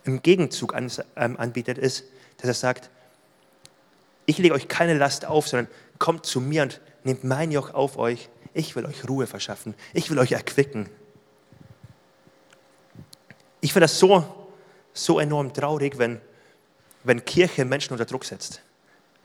[0.03, 2.03] im Gegenzug ähm, anbietet, ist,
[2.37, 2.89] dass er sagt,
[4.25, 7.97] ich lege euch keine Last auf, sondern kommt zu mir und nehmt mein Joch auf
[7.97, 9.73] euch ich will euch Ruhe verschaffen.
[9.93, 10.89] Ich will euch erquicken.
[13.61, 14.23] Ich finde das so,
[14.93, 16.21] so enorm traurig, wenn,
[17.03, 18.61] wenn Kirche Menschen unter Druck setzt.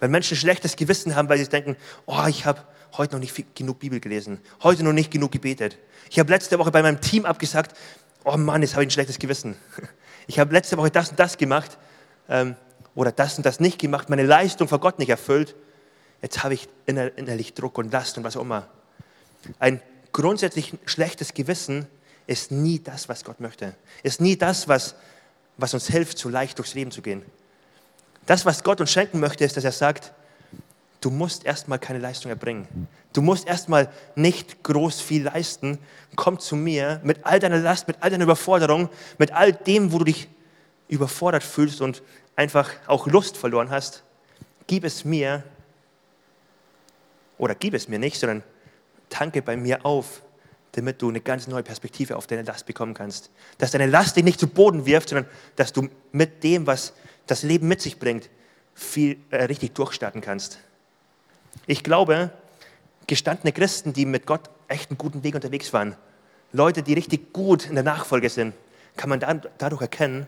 [0.01, 2.63] Wenn Menschen schlechtes Gewissen haben, weil sie denken, oh, ich habe
[2.97, 5.77] heute noch nicht genug Bibel gelesen, heute noch nicht genug gebetet.
[6.11, 7.77] Ich habe letzte Woche bei meinem Team abgesagt,
[8.25, 9.57] oh Mann, jetzt habe ich ein schlechtes Gewissen.
[10.31, 11.79] Ich habe letzte Woche das und das gemacht
[12.29, 12.55] ähm,
[12.95, 15.57] oder das und das nicht gemacht, meine Leistung vor Gott nicht erfüllt.
[16.21, 18.69] Jetzt habe ich innerlich Druck und Last und was auch immer.
[19.59, 19.81] Ein
[20.13, 21.87] grundsätzlich schlechtes Gewissen
[22.27, 23.75] ist nie das, was Gott möchte.
[24.03, 24.95] Ist nie das, was,
[25.57, 27.23] was uns hilft, so leicht durchs Leben zu gehen.
[28.27, 30.13] Das, was Gott uns schenken möchte, ist, dass er sagt,
[31.01, 32.89] du musst erstmal keine Leistung erbringen.
[33.15, 35.79] Du musst erstmal nicht groß viel leisten.
[36.15, 39.99] Komm zu mir mit all deiner Last, mit all deiner Überforderung, mit all dem, wo
[39.99, 40.29] du dich
[40.89, 42.03] überfordert fühlst und
[42.37, 44.03] einfach auch Lust verloren hast.
[44.67, 45.43] Gib es mir
[47.39, 48.43] oder gib es mir nicht, sondern
[49.09, 50.23] tanke bei mir auf,
[50.73, 53.31] damit du eine ganz neue Perspektive auf deine Last bekommen kannst.
[53.59, 56.93] Dass deine Last dich nicht zu Boden wirft, sondern dass du mit dem, was
[57.27, 58.29] das Leben mit sich bringt,
[58.75, 60.59] viel äh, richtig durchstarten kannst.
[61.67, 62.31] Ich glaube,
[63.07, 65.97] gestandene Christen, die mit Gott echt einen guten Weg unterwegs waren,
[66.53, 68.55] Leute, die richtig gut in der Nachfolge sind,
[68.97, 69.21] kann man
[69.59, 70.27] dadurch erkennen,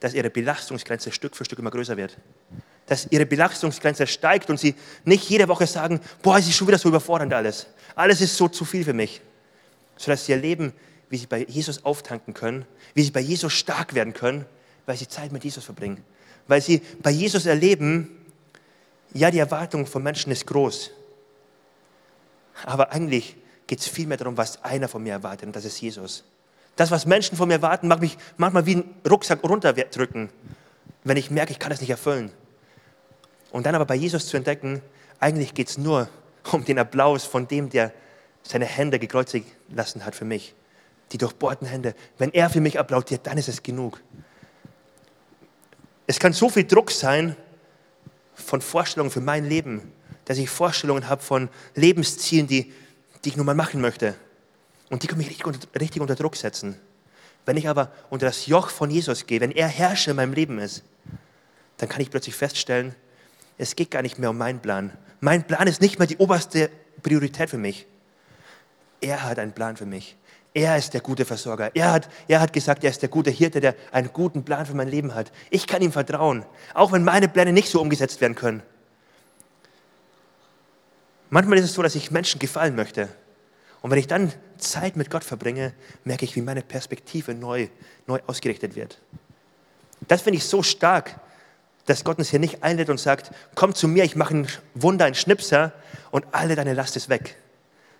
[0.00, 2.16] dass ihre Belastungsgrenze Stück für Stück immer größer wird.
[2.92, 4.74] Dass ihre Belastungsgrenze steigt und sie
[5.06, 7.66] nicht jede Woche sagen, boah, es ist schon wieder so überfordernd alles.
[7.94, 9.22] Alles ist so zu viel für mich.
[9.96, 10.74] Sondern dass sie erleben,
[11.08, 14.44] wie sie bei Jesus auftanken können, wie sie bei Jesus stark werden können,
[14.84, 16.04] weil sie Zeit mit Jesus verbringen.
[16.46, 18.10] Weil sie bei Jesus erleben,
[19.14, 20.90] ja, die Erwartung von Menschen ist groß.
[22.66, 23.36] Aber eigentlich
[23.68, 26.24] geht es vielmehr darum, was einer von mir erwartet, und das ist Jesus.
[26.76, 30.28] Das, was Menschen von mir erwarten, macht mich manchmal wie einen Rucksack runterdrücken,
[31.04, 32.30] wenn ich merke, ich kann das nicht erfüllen.
[33.52, 34.80] Und dann aber bei Jesus zu entdecken,
[35.20, 36.08] eigentlich geht es nur
[36.50, 37.92] um den Applaus von dem, der
[38.42, 40.54] seine Hände gekreuzigt lassen hat für mich.
[41.12, 41.94] Die durchbohrten Hände.
[42.18, 44.00] Wenn er für mich applaudiert, dann ist es genug.
[46.06, 47.36] Es kann so viel Druck sein
[48.34, 49.92] von Vorstellungen für mein Leben,
[50.24, 52.72] dass ich Vorstellungen habe von Lebenszielen, die,
[53.22, 54.14] die ich nun mal machen möchte.
[54.88, 55.46] Und die können mich richtig
[55.78, 56.80] richtig unter Druck setzen.
[57.44, 60.58] Wenn ich aber unter das Joch von Jesus gehe, wenn er Herrscher in meinem Leben
[60.58, 60.82] ist,
[61.76, 62.94] dann kann ich plötzlich feststellen,
[63.62, 64.90] es geht gar nicht mehr um meinen Plan.
[65.20, 66.68] Mein Plan ist nicht mehr die oberste
[67.00, 67.86] Priorität für mich.
[69.00, 70.16] Er hat einen Plan für mich.
[70.52, 71.70] Er ist der gute Versorger.
[71.74, 74.74] Er hat, er hat gesagt, er ist der gute Hirte, der einen guten Plan für
[74.74, 75.30] mein Leben hat.
[75.48, 76.44] Ich kann ihm vertrauen,
[76.74, 78.64] auch wenn meine Pläne nicht so umgesetzt werden können.
[81.30, 83.08] Manchmal ist es so, dass ich Menschen gefallen möchte.
[83.80, 85.72] Und wenn ich dann Zeit mit Gott verbringe,
[86.04, 87.68] merke ich, wie meine Perspektive neu,
[88.08, 89.00] neu ausgerichtet wird.
[90.08, 91.20] Das finde ich so stark,
[91.86, 95.04] dass Gott uns hier nicht einlädt und sagt, komm zu mir, ich mache ein Wunder,
[95.04, 95.72] ein Schnipser
[96.10, 97.36] und alle deine Last ist weg.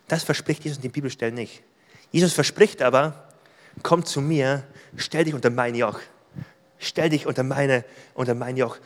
[0.09, 1.63] Das verspricht Jesus in den Bibelstellen nicht.
[2.11, 3.29] Jesus verspricht aber,
[3.83, 4.65] komm zu mir,
[4.97, 5.99] stell dich unter mein Joch.
[6.79, 8.77] Stell dich unter, meine, unter mein Joch.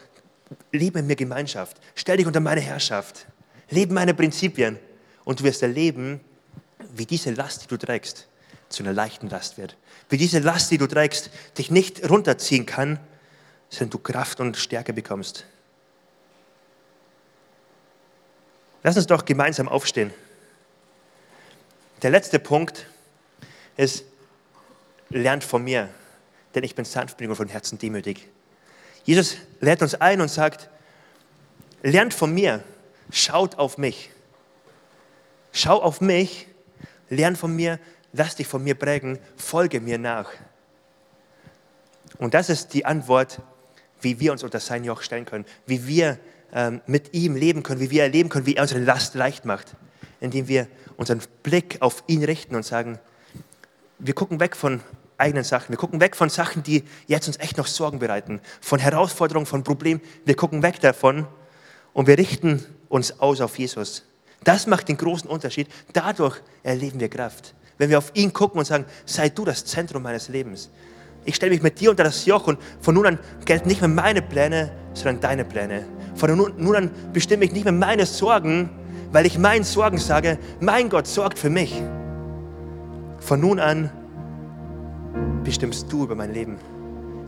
[0.71, 1.79] Lebe in mir Gemeinschaft.
[1.95, 3.27] Stell dich unter meine Herrschaft.
[3.71, 4.79] Lebe meine Prinzipien.
[5.25, 6.21] Und du wirst erleben,
[6.95, 8.29] wie diese Last, die du trägst,
[8.69, 9.77] zu einer leichten Last wird.
[10.09, 13.01] Wie diese Last, die du trägst, dich nicht runterziehen kann,
[13.68, 15.44] sondern du Kraft und Stärke bekommst.
[18.83, 20.12] Lass uns doch gemeinsam aufstehen.
[22.02, 22.87] Der letzte Punkt
[23.76, 24.05] ist,
[25.09, 25.88] lernt von mir,
[26.55, 28.29] denn ich bin sanftmütig und von Herzen demütig.
[29.05, 30.68] Jesus lädt uns ein und sagt,
[31.83, 32.62] lernt von mir,
[33.11, 34.11] schaut auf mich.
[35.52, 36.48] Schau auf mich
[37.09, 37.79] lern von mir,
[38.12, 40.31] lass dich von mir prägen, folge mir nach.
[42.18, 43.40] Und das ist die Antwort,
[44.07, 46.16] wie wir uns unter sein Joch stellen können, wie wir
[46.53, 49.75] ähm, mit ihm leben können, wie wir erleben können, wie er unsere Last leicht macht,
[50.21, 53.01] indem wir unseren Blick auf ihn richten und sagen,
[53.99, 54.81] wir gucken weg von
[55.19, 58.79] eigenen Sachen, wir gucken weg von Sachen, die jetzt uns echt noch Sorgen bereiten, von
[58.79, 61.27] Herausforderungen, von Problemen, wir gucken weg davon
[61.92, 64.05] und wir richten uns aus auf Jesus.
[64.45, 65.66] Das macht den großen Unterschied.
[65.92, 67.55] Dadurch erleben wir Kraft.
[67.77, 70.71] Wenn wir auf ihn gucken und sagen, sei du das Zentrum meines Lebens.
[71.27, 73.89] Ich stelle mich mit dir unter das Joch und von nun an gelten nicht mehr
[73.89, 75.85] meine Pläne, sondern deine Pläne.
[76.15, 78.71] Von nun, an bestimme ich nicht mehr meine Sorgen,
[79.12, 81.83] weil ich meinen Sorgen sage, mein Gott sorgt für mich.
[83.19, 83.91] Von nun an
[85.43, 86.57] bestimmst du über mein Leben.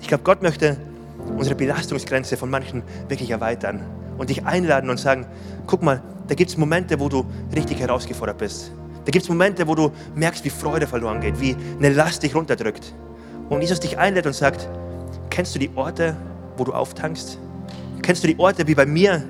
[0.00, 0.76] Ich glaube, Gott möchte
[1.36, 3.80] unsere Belastungsgrenze von manchen wirklich erweitern
[4.16, 5.26] und dich einladen und sagen,
[5.66, 8.70] guck mal, da gibt es Momente, wo du richtig herausgefordert bist.
[9.04, 12.34] Da gibt es Momente, wo du merkst, wie Freude verloren geht, wie eine Last dich
[12.34, 12.94] runterdrückt.
[13.48, 14.68] Und Jesus dich einlädt und sagt,
[15.30, 16.16] kennst du die Orte,
[16.56, 17.38] wo du auftankst?
[18.02, 19.22] Kennst du die Orte wie bei mir,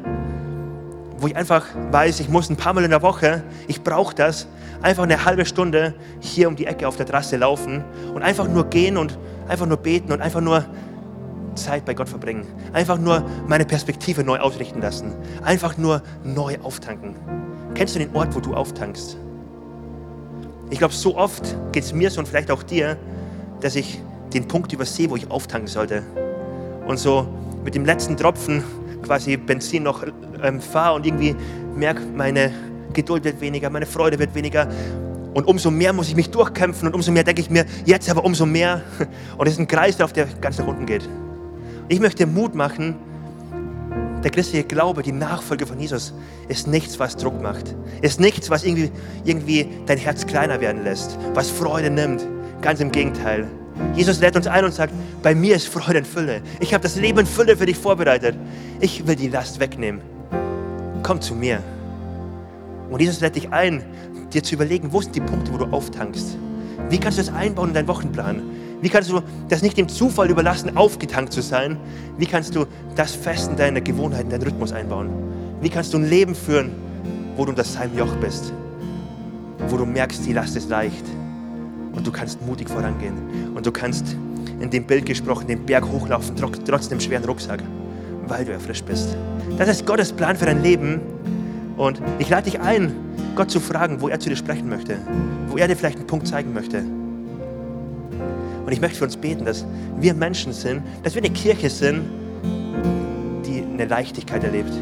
[1.18, 4.46] wo ich einfach weiß, ich muss ein paar Mal in der Woche, ich brauche das,
[4.83, 8.64] einfach eine halbe Stunde hier um die Ecke auf der Trasse laufen und einfach nur
[8.64, 10.64] gehen und einfach nur beten und einfach nur
[11.54, 12.46] Zeit bei Gott verbringen.
[12.72, 15.12] Einfach nur meine Perspektive neu ausrichten lassen.
[15.42, 17.16] Einfach nur neu auftanken.
[17.74, 19.16] Kennst du den Ort, wo du auftankst?
[20.70, 22.96] Ich glaube, so oft geht es mir so und vielleicht auch dir,
[23.61, 24.00] dass ich
[24.34, 26.02] den Punkt übersehe, wo ich auftanken sollte.
[26.86, 27.26] Und so
[27.64, 28.62] mit dem letzten Tropfen
[29.02, 30.04] quasi Benzin noch
[30.42, 31.34] ähm, fahre und irgendwie
[31.74, 32.52] merke, meine
[32.92, 34.68] Geduld wird weniger, meine Freude wird weniger.
[35.34, 38.24] Und umso mehr muss ich mich durchkämpfen und umso mehr denke ich mir, jetzt aber
[38.24, 38.82] umso mehr.
[39.38, 41.08] Und es ist ein Kreislauf, der ganz nach unten geht.
[41.88, 42.96] Ich möchte Mut machen,
[44.22, 46.12] der christliche Glaube, die Nachfolge von Jesus,
[46.48, 47.74] ist nichts, was Druck macht.
[48.02, 48.90] Ist nichts, was irgendwie,
[49.24, 52.26] irgendwie dein Herz kleiner werden lässt, was Freude nimmt.
[52.60, 53.46] Ganz im Gegenteil.
[53.94, 56.40] Jesus lädt uns ein und sagt, bei mir ist Freude in Fülle.
[56.60, 58.36] Ich habe das Leben in Fülle für dich vorbereitet.
[58.80, 60.00] Ich will die Last wegnehmen.
[61.02, 61.62] Komm zu mir.
[62.90, 63.82] Und Jesus lädt dich ein,
[64.32, 66.36] dir zu überlegen, wo sind die Punkte, wo du auftankst.
[66.88, 68.42] Wie kannst du das einbauen in deinen Wochenplan?
[68.80, 71.76] Wie kannst du das nicht dem Zufall überlassen, aufgetankt zu sein?
[72.16, 75.10] Wie kannst du das fest in deine Gewohnheiten, deinen Rhythmus einbauen?
[75.60, 76.70] Wie kannst du ein Leben führen,
[77.36, 78.52] wo du unter seinem Joch bist?
[79.68, 81.04] Wo du merkst, die Last ist leicht.
[81.98, 83.52] Und du kannst mutig vorangehen.
[83.56, 84.16] Und du kannst
[84.61, 87.61] in dem Bild gesprochen den Berg hochlaufen, trotz dem schweren Rucksack,
[88.28, 89.16] weil du erfrischt bist.
[89.58, 91.00] Das ist Gottes Plan für dein Leben.
[91.76, 92.92] Und ich lade dich ein,
[93.34, 94.96] Gott zu fragen, wo er zu dir sprechen möchte,
[95.48, 96.84] wo er dir vielleicht einen Punkt zeigen möchte.
[98.64, 99.66] Und ich möchte für uns beten, dass
[99.98, 102.02] wir Menschen sind, dass wir eine Kirche sind,
[103.44, 104.72] die eine Leichtigkeit erlebt.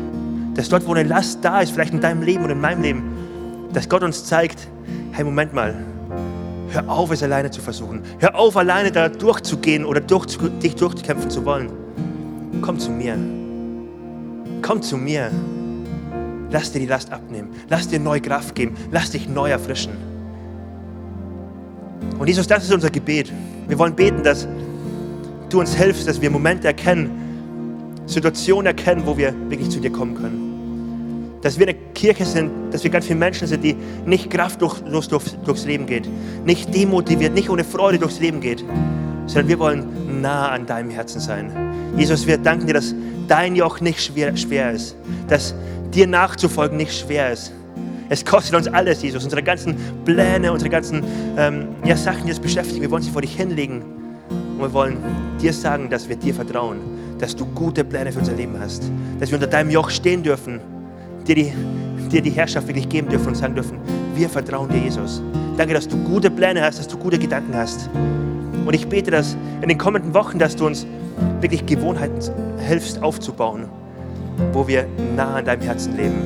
[0.52, 3.02] Dass dort, wo eine Last da ist, vielleicht in deinem Leben und in meinem Leben,
[3.72, 4.68] dass Gott uns zeigt,
[5.12, 5.74] hey, Moment mal,
[6.70, 8.02] hör auf, es alleine zu versuchen.
[8.18, 10.26] Hör auf, alleine da durchzugehen oder durch,
[10.62, 11.70] dich durchkämpfen zu wollen.
[12.62, 13.16] Komm zu mir.
[14.62, 15.30] Komm zu mir.
[16.50, 17.50] Lass dir die Last abnehmen.
[17.68, 18.76] Lass dir neue Kraft geben.
[18.90, 19.92] Lass dich neu erfrischen.
[22.18, 23.32] Und Jesus, das ist unser Gebet.
[23.68, 24.46] Wir wollen beten, dass
[25.50, 27.10] du uns hilfst, dass wir Momente erkennen,
[28.06, 30.45] Situationen erkennen, wo wir wirklich zu dir kommen können.
[31.42, 35.64] Dass wir eine Kirche sind, dass wir ganz viele Menschen sind, die nicht kraftlos durchs
[35.64, 36.08] Leben geht,
[36.44, 38.64] nicht demotiviert, nicht ohne Freude durchs Leben geht,
[39.26, 41.52] sondern wir wollen nah an deinem Herzen sein.
[41.96, 42.94] Jesus, wir danken dir, dass
[43.28, 44.96] dein Joch nicht schwer, schwer ist,
[45.28, 45.54] dass
[45.92, 47.52] dir nachzufolgen nicht schwer ist.
[48.08, 51.02] Es kostet uns alles, Jesus, unsere ganzen Pläne, unsere ganzen
[51.36, 52.82] ähm, ja, Sachen, die uns beschäftigen.
[52.82, 53.82] Wir wollen sie vor dich hinlegen
[54.30, 54.98] und wir wollen
[55.40, 56.78] dir sagen, dass wir dir vertrauen,
[57.18, 58.84] dass du gute Pläne für unser Leben hast,
[59.18, 60.60] dass wir unter deinem Joch stehen dürfen,
[61.26, 61.52] dir die,
[62.10, 63.78] dir die Herrschaft wirklich geben dürfen und sagen dürfen,
[64.14, 65.22] wir vertrauen dir, Jesus.
[65.56, 67.88] Danke, dass du gute Pläne hast, dass du gute Gedanken hast.
[68.64, 70.86] Und ich bete, dass in den kommenden Wochen, dass du uns
[71.40, 72.20] wirklich Gewohnheiten
[72.66, 73.66] hilfst aufzubauen,
[74.52, 76.20] wo wir nah an deinem Herzen leben.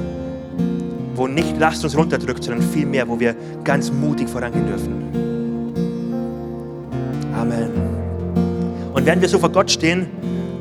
[1.15, 5.21] Wo nicht Last uns runterdrückt, sondern vielmehr, wo wir ganz mutig vorangehen dürfen.
[7.35, 7.71] Amen.
[8.95, 10.07] Und während wir so vor Gott stehen,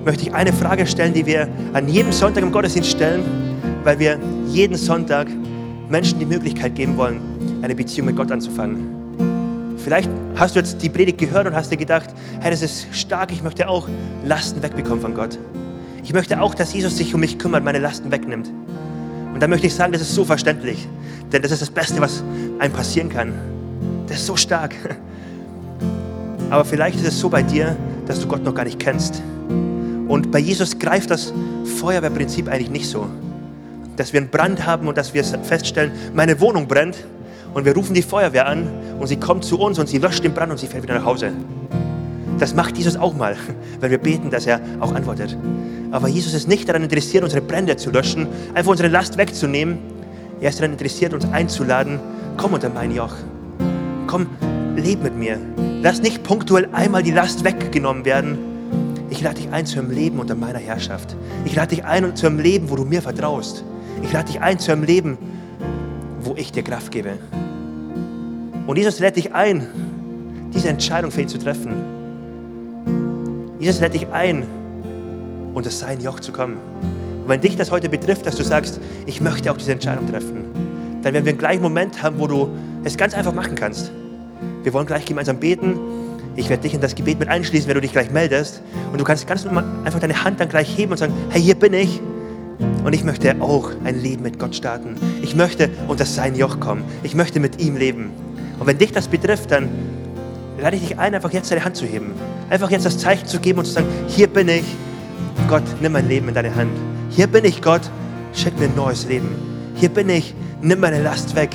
[0.05, 3.23] möchte ich eine Frage stellen, die wir an jedem Sonntag im Gottesdienst stellen,
[3.83, 5.27] weil wir jeden Sonntag
[5.89, 7.19] Menschen die Möglichkeit geben wollen,
[7.61, 8.99] eine Beziehung mit Gott anzufangen.
[9.77, 12.09] Vielleicht hast du jetzt die Predigt gehört und hast dir gedacht,
[12.41, 13.87] hey, das ist stark, ich möchte auch
[14.25, 15.39] Lasten wegbekommen von Gott.
[16.03, 18.51] Ich möchte auch, dass Jesus sich um mich kümmert, meine Lasten wegnimmt.
[19.33, 20.87] Und dann möchte ich sagen, das ist so verständlich,
[21.31, 22.23] denn das ist das Beste, was
[22.59, 23.33] einem passieren kann.
[24.07, 24.75] Das ist so stark.
[26.49, 29.21] Aber vielleicht ist es so bei dir, dass du Gott noch gar nicht kennst.
[30.07, 31.31] Und bei Jesus greift das
[31.79, 33.07] Feuerwehrprinzip eigentlich nicht so.
[33.99, 36.95] Dass wir einen Brand haben und dass wir feststellen, meine Wohnung brennt
[37.53, 40.33] und wir rufen die Feuerwehr an und sie kommt zu uns und sie löscht den
[40.33, 41.33] Brand und sie fährt wieder nach Hause.
[42.39, 43.35] Das macht Jesus auch mal,
[43.81, 45.35] wenn wir beten, dass er auch antwortet.
[45.91, 49.79] Aber Jesus ist nicht daran interessiert, unsere Brände zu löschen, einfach unsere Last wegzunehmen.
[50.39, 51.99] Er ist daran interessiert, uns einzuladen,
[52.37, 53.15] komm unter mein Joch.
[54.07, 54.27] Komm,
[54.77, 55.39] leb mit mir.
[55.81, 58.37] Lass nicht punktuell einmal die Last weggenommen werden.
[59.09, 61.17] Ich lade dich ein zu einem Leben unter meiner Herrschaft.
[61.43, 63.65] Ich lade dich ein zu einem Leben, wo du mir vertraust.
[64.03, 65.17] Ich lade dich ein zu einem Leben,
[66.21, 67.11] wo ich dir Kraft gebe.
[68.67, 69.67] Und Jesus lädt dich ein,
[70.53, 71.73] diese Entscheidung für ihn zu treffen.
[73.59, 74.45] Jesus lädt dich ein,
[75.53, 76.57] unter sein Joch zu kommen.
[77.23, 80.45] Und wenn dich das heute betrifft, dass du sagst, ich möchte auch diese Entscheidung treffen,
[81.01, 82.49] dann werden wir einen gleichen Moment haben, wo du
[82.83, 83.91] es ganz einfach machen kannst.
[84.63, 85.79] Wir wollen gleich gemeinsam beten.
[86.35, 88.61] Ich werde dich in das Gebet mit einschließen, wenn du dich gleich meldest.
[88.91, 91.73] Und du kannst ganz einfach deine Hand dann gleich heben und sagen, hey, hier bin
[91.73, 92.01] ich.
[92.83, 94.95] Und ich möchte auch ein Leben mit Gott starten.
[95.21, 96.83] Ich möchte unter sein Joch kommen.
[97.03, 98.11] Ich möchte mit ihm leben.
[98.59, 99.69] Und wenn dich das betrifft, dann
[100.59, 102.13] lade ich dich ein, einfach jetzt deine Hand zu heben.
[102.49, 104.63] Einfach jetzt das Zeichen zu geben und zu sagen, hier bin ich.
[105.47, 106.71] Gott, nimm mein Leben in deine Hand.
[107.09, 107.81] Hier bin ich, Gott.
[108.33, 109.29] Schenk mir ein neues Leben.
[109.75, 110.33] Hier bin ich.
[110.61, 111.49] Nimm meine Last weg.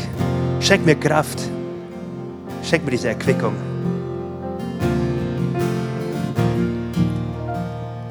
[0.60, 1.40] Schenk mir Kraft.
[2.62, 3.54] Schenk mir diese Erquickung.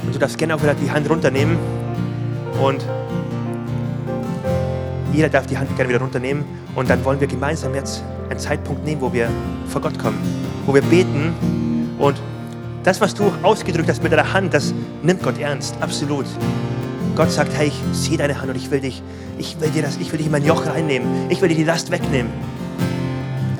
[0.04, 1.58] Und du darfst gerne auch wieder die Hand runternehmen.
[2.62, 2.86] Und
[5.14, 6.44] jeder darf die Hand gerne wieder runternehmen.
[6.76, 9.30] Und dann wollen wir gemeinsam jetzt einen Zeitpunkt nehmen, wo wir
[9.68, 10.18] vor Gott kommen.
[10.66, 11.34] Wo wir beten.
[12.00, 12.20] Und
[12.84, 15.76] das, was du ausgedrückt hast mit deiner Hand, das nimmt Gott ernst.
[15.80, 16.26] Absolut.
[17.16, 19.04] Gott sagt, hey, ich sehe deine Hand und ich will dich,
[19.38, 21.30] ich will dir das, ich will dich in mein Joch reinnehmen.
[21.30, 22.32] Ich will dir die Last wegnehmen.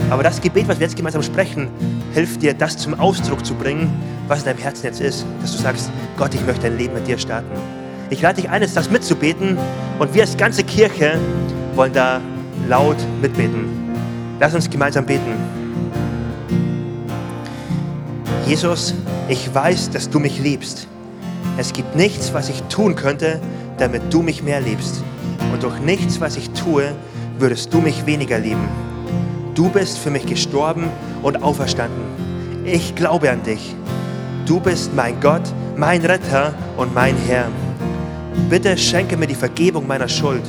[0.10, 1.70] Aber das Gebet, was wir jetzt gemeinsam sprechen,
[2.14, 3.92] hilft dir, das zum Ausdruck zu bringen,
[4.28, 5.26] was in deinem Herzen jetzt ist.
[5.42, 7.50] Dass du sagst, Gott, ich möchte ein Leben mit dir starten.
[8.10, 9.58] Ich lade dich ein, das mitzubeten
[10.00, 11.20] und wir als ganze Kirche
[11.76, 12.22] wollen da
[12.68, 13.66] laut mitbeten.
[14.40, 15.36] Lass uns gemeinsam beten.
[18.46, 18.94] Jesus,
[19.30, 20.88] ich weiß, dass du mich liebst.
[21.58, 23.40] Es gibt nichts, was ich tun könnte,
[23.78, 25.04] damit du mich mehr liebst.
[25.52, 26.94] Und durch nichts, was ich tue,
[27.40, 28.68] würdest du mich weniger lieben.
[29.56, 30.90] Du bist für mich gestorben
[31.22, 32.04] und auferstanden.
[32.66, 33.76] Ich glaube an dich.
[34.46, 35.44] Du bist mein Gott,
[35.78, 37.48] mein Retter und mein Herr.
[38.50, 40.44] Bitte schenke mir die Vergebung meiner Schuld.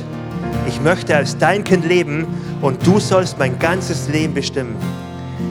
[0.67, 2.27] Ich möchte als dein Kind leben
[2.61, 4.75] und du sollst mein ganzes Leben bestimmen.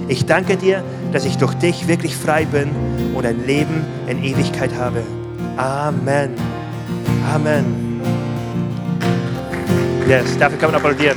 [0.08, 0.82] Ich danke dir,
[1.12, 2.70] dass ich durch dich wirklich frei bin
[3.14, 5.02] und ein Leben in Ewigkeit habe.
[5.56, 6.30] Amen.
[7.32, 8.02] Amen.
[10.08, 11.16] Yes, dafür kann man applaudieren.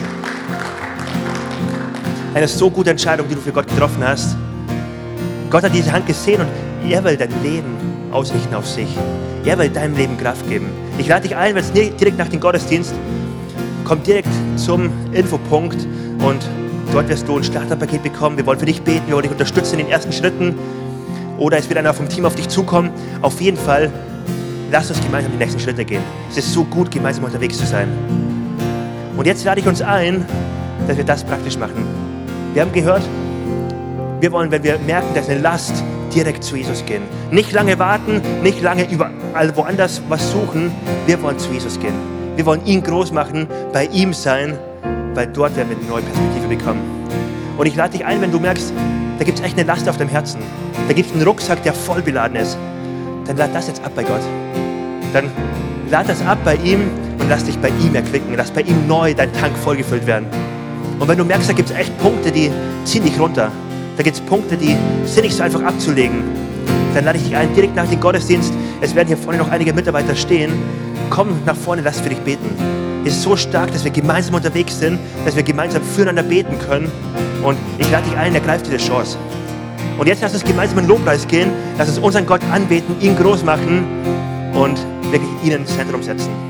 [2.33, 4.37] Eine so gute Entscheidung, die du für Gott getroffen hast.
[5.49, 7.75] Gott hat diese Hand gesehen und er will dein Leben
[8.11, 8.87] ausrichten auf sich.
[9.43, 10.69] Er will deinem Leben Kraft geben.
[10.97, 12.93] Ich lade dich ein, wenn es direkt nach dem Gottesdienst
[13.87, 14.27] komm direkt
[14.57, 15.87] zum Infopunkt
[16.19, 16.45] und
[16.91, 18.35] dort wirst du ein Starterpaket bekommen.
[18.35, 20.55] Wir wollen für dich beten, wir wollen dich unterstützen in den ersten Schritten.
[21.37, 22.89] Oder es wird einer vom Team auf dich zukommen.
[23.21, 23.89] Auf jeden Fall,
[24.71, 26.01] lass uns gemeinsam die nächsten Schritte gehen.
[26.29, 27.87] Es ist so gut, gemeinsam unterwegs zu sein.
[29.15, 30.25] Und jetzt lade ich uns ein,
[30.85, 31.85] dass wir das praktisch machen.
[32.53, 33.03] Wir haben gehört,
[34.19, 37.03] wir wollen, wenn wir merken, dass eine Last, direkt zu Jesus gehen.
[37.31, 40.71] Nicht lange warten, nicht lange überall woanders was suchen.
[41.05, 41.93] Wir wollen zu Jesus gehen.
[42.35, 44.57] Wir wollen ihn groß machen, bei ihm sein,
[45.13, 46.81] weil dort werden wir eine neue Perspektive bekommen.
[47.57, 48.73] Und ich lade dich ein, wenn du merkst,
[49.17, 50.39] da gibt es echt eine Last auf deinem Herzen.
[50.87, 52.57] Da gibt es einen Rucksack, der voll beladen ist.
[53.25, 54.21] Dann lad das jetzt ab bei Gott.
[55.13, 55.31] Dann
[55.89, 56.81] lad das ab bei ihm
[57.19, 58.35] und lass dich bei ihm erquicken.
[58.35, 60.27] Lass bei ihm neu dein Tank vollgefüllt werden.
[60.99, 62.51] Und wenn du merkst, da gibt es echt Punkte, die
[62.85, 63.51] ziehen dich runter,
[63.97, 66.23] da gibt es Punkte, die sind nicht so einfach abzulegen.
[66.93, 68.53] Dann lade ich dich ein, direkt nach dem Gottesdienst.
[68.79, 70.51] Es werden hier vorne noch einige Mitarbeiter stehen.
[71.09, 72.49] Komm nach vorne, lass für dich beten.
[73.05, 76.91] Es ist so stark, dass wir gemeinsam unterwegs sind, dass wir gemeinsam füreinander beten können.
[77.43, 79.17] Und ich lade dich ein, ergreif diese Chance.
[79.97, 83.43] Und jetzt lass uns gemeinsam in Lobpreis gehen, lass uns unseren Gott anbeten, ihn groß
[83.43, 83.83] machen
[84.53, 84.77] und
[85.09, 86.46] wirklich ihn ins Zentrum setzen.